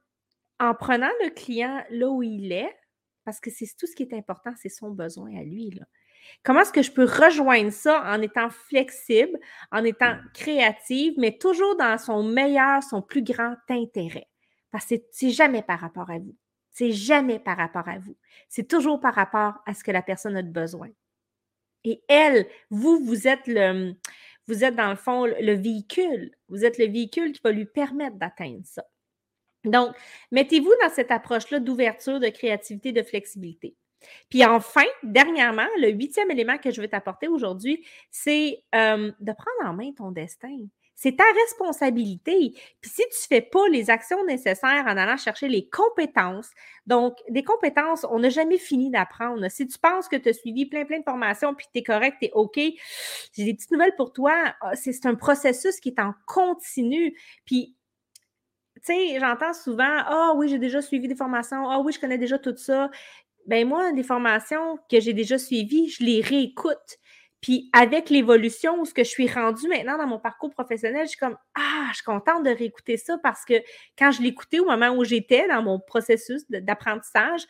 en 0.70 0.74
prenant 0.75 1.12
le 1.24 1.29
client 1.29 1.84
là 1.89 2.10
où 2.10 2.24
il 2.24 2.51
est, 2.51 2.75
parce 3.25 3.39
que 3.39 3.50
c'est 3.50 3.67
tout 3.77 3.88
ce 3.88 3.96
qui 3.96 4.03
est 4.03 4.13
important, 4.13 4.51
c'est 4.58 4.70
son 4.70 4.91
besoin 4.91 5.38
à 5.38 5.43
lui. 5.43 5.72
Là. 5.72 5.86
Comment 6.43 6.62
est-ce 6.62 6.74
que 6.74 6.82
je 6.82 6.91
peux 6.91 7.05
rejoindre 7.05 7.72
ça 7.72 8.03
en 8.05 8.22
étant 8.22 8.50
flexible, 8.50 9.38
en 9.72 9.84
étant 9.84 10.15
créative, 10.34 11.13
mais 11.17 11.38
toujours 11.38 11.75
dans 11.77 11.98
son 11.98 12.24
meilleur, 12.24 12.84
son 12.84 13.01
plus 13.01 13.24
grand 13.24 13.55
intérêt? 13.70 14.27
Parce 14.72 14.86
que 14.86 14.96
c'est 15.12 15.29
jamais 15.29 15.62
par 15.62 15.79
rapport 15.79 16.10
à 16.10 16.20
vous. 16.20 16.36
C'est 16.72 16.91
jamais 16.91 17.39
par 17.39 17.58
rapport 17.58 17.88
à 17.88 18.00
vous. 18.00 18.17
C'est 18.50 18.67
toujours 18.67 19.00
par 19.00 19.13
rapport 19.13 19.53
à 19.65 19.74
ce 19.74 19.84
que 19.84 19.91
la 19.91 20.01
personne 20.01 20.36
a 20.36 20.41
de 20.41 20.51
besoin. 20.51 20.89
Et 21.84 22.01
elle, 22.08 22.48
vous, 22.70 23.00
vous 23.03 23.27
êtes 23.27 23.46
le, 23.46 23.93
vous 24.48 24.63
êtes 24.63 24.75
dans 24.75 24.89
le 24.89 24.96
fond 24.96 25.25
le 25.25 25.53
véhicule. 25.53 26.32
Vous 26.50 26.65
êtes 26.65 26.77
le 26.77 26.86
véhicule 26.86 27.34
qui 27.34 27.41
va 27.43 27.51
lui 27.51 27.65
permettre 27.65 28.17
d'atteindre 28.17 28.65
ça. 28.65 28.84
Donc, 29.65 29.96
mettez-vous 30.32 30.74
dans 30.82 30.89
cette 30.89 31.12
approche-là 31.12 31.60
d'ouverture, 31.60 32.20
de 32.20 32.29
créativité, 32.29 32.91
de 32.91 33.03
flexibilité. 33.03 33.75
Puis 34.29 34.43
enfin, 34.43 34.84
dernièrement, 35.03 35.67
le 35.79 35.89
huitième 35.89 36.32
élément 36.32 36.58
que 36.58 36.72
je 36.72 36.82
veux 36.82 36.88
t'apporter 36.88 37.27
aujourd'hui, 37.27 37.86
c'est 38.12 38.63
euh, 38.75 39.12
de 39.20 39.32
prendre 39.32 39.72
en 39.72 39.74
main 39.74 39.91
ton 39.96 40.12
destin. 40.12 40.58
C'est 40.96 41.17
ta 41.17 41.24
responsabilité. 41.43 42.53
Puis 42.79 42.91
si 42.91 43.01
tu 43.01 43.34
ne 43.34 43.38
fais 43.38 43.41
pas 43.41 43.67
les 43.67 43.89
actions 43.89 44.24
nécessaires 44.25 44.86
en 44.86 44.96
allant 44.96 45.17
chercher 45.17 45.48
les 45.48 45.67
compétences, 45.67 46.50
donc 46.86 47.17
des 47.29 47.43
compétences, 47.43 48.05
on 48.10 48.20
n'a 48.20 48.29
jamais 48.29 48.58
fini 48.58 48.89
d'apprendre. 48.89 49.46
Si 49.50 49.67
tu 49.67 49.77
penses 49.79 50.08
que 50.08 50.15
tu 50.15 50.29
as 50.29 50.34
suivi 50.34 50.65
plein, 50.65 50.86
plein 50.86 51.00
de 51.00 51.03
formations, 51.03 51.55
puis 51.55 51.65
tu 51.74 51.79
es 51.79 51.84
correct, 51.84 52.17
tu 52.22 52.27
es 52.27 52.32
OK, 52.34 52.55
j'ai 52.55 53.43
des 53.43 53.53
petites 53.53 53.72
nouvelles 53.72 53.96
pour 53.98 54.13
toi. 54.13 54.53
Ah, 54.62 54.75
c'est 54.75 55.05
un 55.05 55.15
processus 55.15 55.79
qui 55.79 55.89
est 55.89 56.00
en 56.00 56.13
continu. 56.25 57.17
Puis 57.46 57.75
sais, 58.84 59.20
j'entends 59.20 59.54
souvent 59.54 59.84
Ah 60.06 60.34
oui, 60.36 60.50
j'ai 60.50 60.60
déjà 60.60 60.82
suivi 60.82 61.08
des 61.08 61.16
formations, 61.16 61.70
ah 61.70 61.80
oui, 61.80 61.94
je 61.94 62.00
connais 62.00 62.18
déjà 62.18 62.38
tout 62.40 62.56
ça. 62.58 62.90
Ben 63.48 63.68
moi, 63.68 63.92
des 63.92 64.04
formations 64.04 64.78
que 64.90 65.00
j'ai 65.00 65.13
déjà 65.13 65.38
suivies, 65.38 65.90
je 65.90 66.04
les 66.04 66.22
réécoute. 66.22 66.98
Puis 67.42 67.70
avec 67.74 68.10
l'évolution, 68.10 68.86
ce 68.86 68.94
que 68.94 69.04
je 69.04 69.10
suis 69.10 69.28
rendue 69.28 69.68
maintenant 69.68 69.98
dans 69.98 70.08
mon 70.08 70.20
parcours 70.20 70.52
professionnel, 70.52 71.04
je 71.06 71.10
suis 71.10 71.20
comme 71.20 71.38
Ah, 71.56 71.88
je 71.90 71.96
suis 71.96 72.06
contente 72.06 72.44
de 72.44 72.50
réécouter 72.50 72.96
ça 72.98 73.18
parce 73.22 73.44
que 73.44 73.56
quand 73.98 74.12
je 74.12 74.22
l'écoutais 74.22 74.60
au 74.60 74.66
moment 74.66 74.92
où 74.92 75.04
j'étais 75.04 75.48
dans 75.50 75.62
mon 75.62 75.80
processus 75.80 76.44
d'apprentissage, 76.50 77.42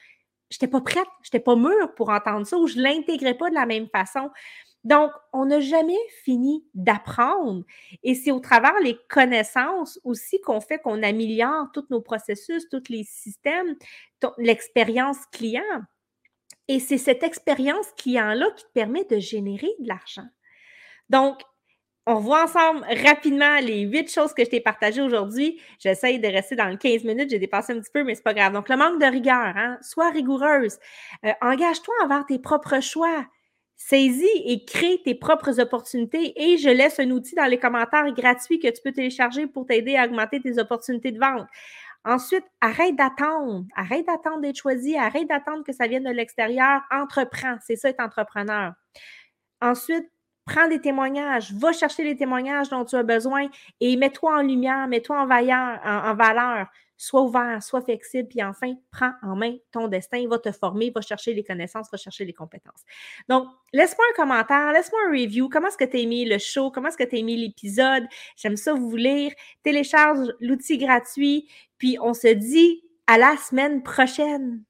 je 0.50 0.58
n'étais 0.58 0.68
pas 0.68 0.82
prête, 0.82 1.08
je 1.24 1.30
n'étais 1.30 1.40
pas 1.44 1.56
mûre 1.56 1.94
pour 1.96 2.10
entendre 2.10 2.46
ça 2.46 2.58
ou 2.58 2.68
je 2.68 2.78
ne 2.78 2.84
l'intégrais 2.84 3.36
pas 3.36 3.50
de 3.50 3.56
la 3.56 3.66
même 3.68 3.88
façon. 3.90 4.32
Donc, 4.84 5.12
on 5.32 5.46
n'a 5.46 5.62
jamais 5.62 5.98
fini 6.24 6.66
d'apprendre. 6.74 7.64
Et 8.04 8.16
c'est 8.16 8.32
au 8.32 8.40
travers 8.40 8.78
les 8.82 8.98
connaissances 9.10 10.00
aussi 10.04 10.42
qu'on 10.42 10.60
fait 10.60 10.80
qu'on 10.80 11.02
améliore 11.04 11.72
tous 11.74 11.86
nos 11.90 12.02
processus, 12.02 12.68
tous 12.70 12.84
les 12.90 13.04
systèmes, 13.04 13.76
l'expérience 14.38 15.26
client. 15.32 15.82
Et 16.68 16.80
c'est 16.80 16.98
cette 16.98 17.24
expérience 17.24 17.88
client-là 17.98 18.48
qui 18.56 18.64
te 18.66 18.72
permet 18.74 19.06
de 19.06 19.20
générer 19.20 19.70
de 19.80 19.88
l'argent. 19.88 20.28
Donc, 21.10 21.42
on 22.06 22.16
voit 22.16 22.44
ensemble 22.44 22.86
rapidement 23.06 23.60
les 23.60 23.82
huit 23.82 24.12
choses 24.12 24.34
que 24.34 24.44
je 24.44 24.50
t'ai 24.50 24.60
partagées 24.60 25.02
aujourd'hui. 25.02 25.62
J'essaye 25.80 26.20
de 26.20 26.28
rester 26.28 26.56
dans 26.56 26.68
le 26.68 26.76
15 26.76 27.06
minutes. 27.06 27.30
J'ai 27.30 27.40
dépassé 27.40 27.72
un 27.72 27.80
petit 27.80 27.92
peu, 27.92 28.04
mais 28.04 28.16
c'est 28.16 28.24
pas 28.24 28.34
grave. 28.34 28.52
Donc, 28.52 28.68
le 28.68 28.76
manque 28.76 29.00
de 29.00 29.06
rigueur, 29.06 29.34
hein? 29.56 29.78
sois 29.82 30.10
rigoureuse. 30.10 30.80
Euh, 31.26 31.32
engage-toi 31.42 31.94
envers 32.04 32.26
tes 32.26 32.40
propres 32.40 32.82
choix. 32.82 33.26
Saisis 33.76 34.26
et 34.46 34.64
crée 34.66 35.02
tes 35.04 35.16
propres 35.16 35.60
opportunités 35.60 36.34
et 36.42 36.58
je 36.58 36.70
laisse 36.70 37.00
un 37.00 37.10
outil 37.12 37.36
dans 37.36 37.46
les 37.46 37.60
commentaires 37.60 38.12
gratuit 38.14 38.60
que 38.60 38.68
tu 38.68 38.82
peux 38.84 38.92
télécharger 38.92 39.48
pour 39.48 39.66
t'aider 39.66 39.96
à 39.96 40.06
augmenter 40.06 40.40
tes 40.40 40.60
opportunités 40.60 41.12
de 41.12 41.20
vente. 41.20 41.48
Ensuite, 42.06 42.46
arrête 42.60 42.96
d'attendre. 42.96 43.66
Arrête 43.76 44.06
d'attendre 44.06 44.42
d'être 44.42 44.58
choisi. 44.58 44.98
Arrête 44.98 45.28
d'attendre 45.28 45.64
que 45.64 45.72
ça 45.72 45.88
vienne 45.88 46.04
de 46.04 46.12
l'extérieur. 46.12 46.82
Entreprends. 46.92 47.58
C'est 47.62 47.76
ça 47.76 47.90
être 47.90 48.02
entrepreneur. 48.02 48.74
Ensuite, 49.62 50.10
prends 50.46 50.68
des 50.68 50.82
témoignages. 50.82 51.54
Va 51.54 51.72
chercher 51.72 52.04
les 52.04 52.16
témoignages 52.16 52.70
dont 52.70 52.84
tu 52.84 52.96
as 52.96 53.04
besoin 53.04 53.48
et 53.80 53.96
mets-toi 53.96 54.40
en 54.40 54.42
lumière, 54.42 54.88
mets-toi 54.88 55.18
en, 55.18 55.24
en 55.24 56.16
valeur. 56.16 56.68
Sois 56.98 57.22
ouvert, 57.22 57.62
sois 57.62 57.82
flexible, 57.82 58.28
puis 58.30 58.44
enfin, 58.44 58.74
prends 58.92 59.14
en 59.24 59.36
main 59.36 59.56
ton 59.72 59.88
destin, 59.88 60.28
va 60.28 60.40
te 60.40 60.52
former, 60.52 60.92
va 60.92 61.02
chercher 61.02 61.34
les 61.34 61.44
connaissances, 61.44 61.90
va 61.92 61.98
chercher 61.98 62.26
les 62.26 62.34
compétences. 62.34 62.84
Donc, 63.28 63.48
laisse-moi 63.74 64.06
un 64.12 64.16
commentaire, 64.16 64.72
laisse-moi 64.72 65.00
un 65.08 65.12
review. 65.12 65.50
Comment 65.50 65.68
est-ce 65.68 65.78
que 65.78 65.86
tu 65.86 65.98
as 65.98 66.00
aimé 66.00 66.26
le 66.26 66.38
show? 66.38 66.72
Comment 66.72 66.90
est-ce 66.90 66.98
que 66.98 67.04
tu 67.04 67.16
as 67.16 67.20
aimé 67.20 67.36
l'épisode? 67.36 68.04
J'aime 68.36 68.58
ça 68.58 68.74
vous 68.74 68.96
lire. 68.96 69.32
Télécharge 69.64 70.20
l'outil 70.40 70.78
gratuit, 70.78 71.50
puis 71.78 71.98
on 72.02 72.14
se 72.14 72.28
dit 72.28 72.84
à 73.08 73.18
la 73.18 73.36
semaine 73.38 73.84
prochaine. 73.84 74.64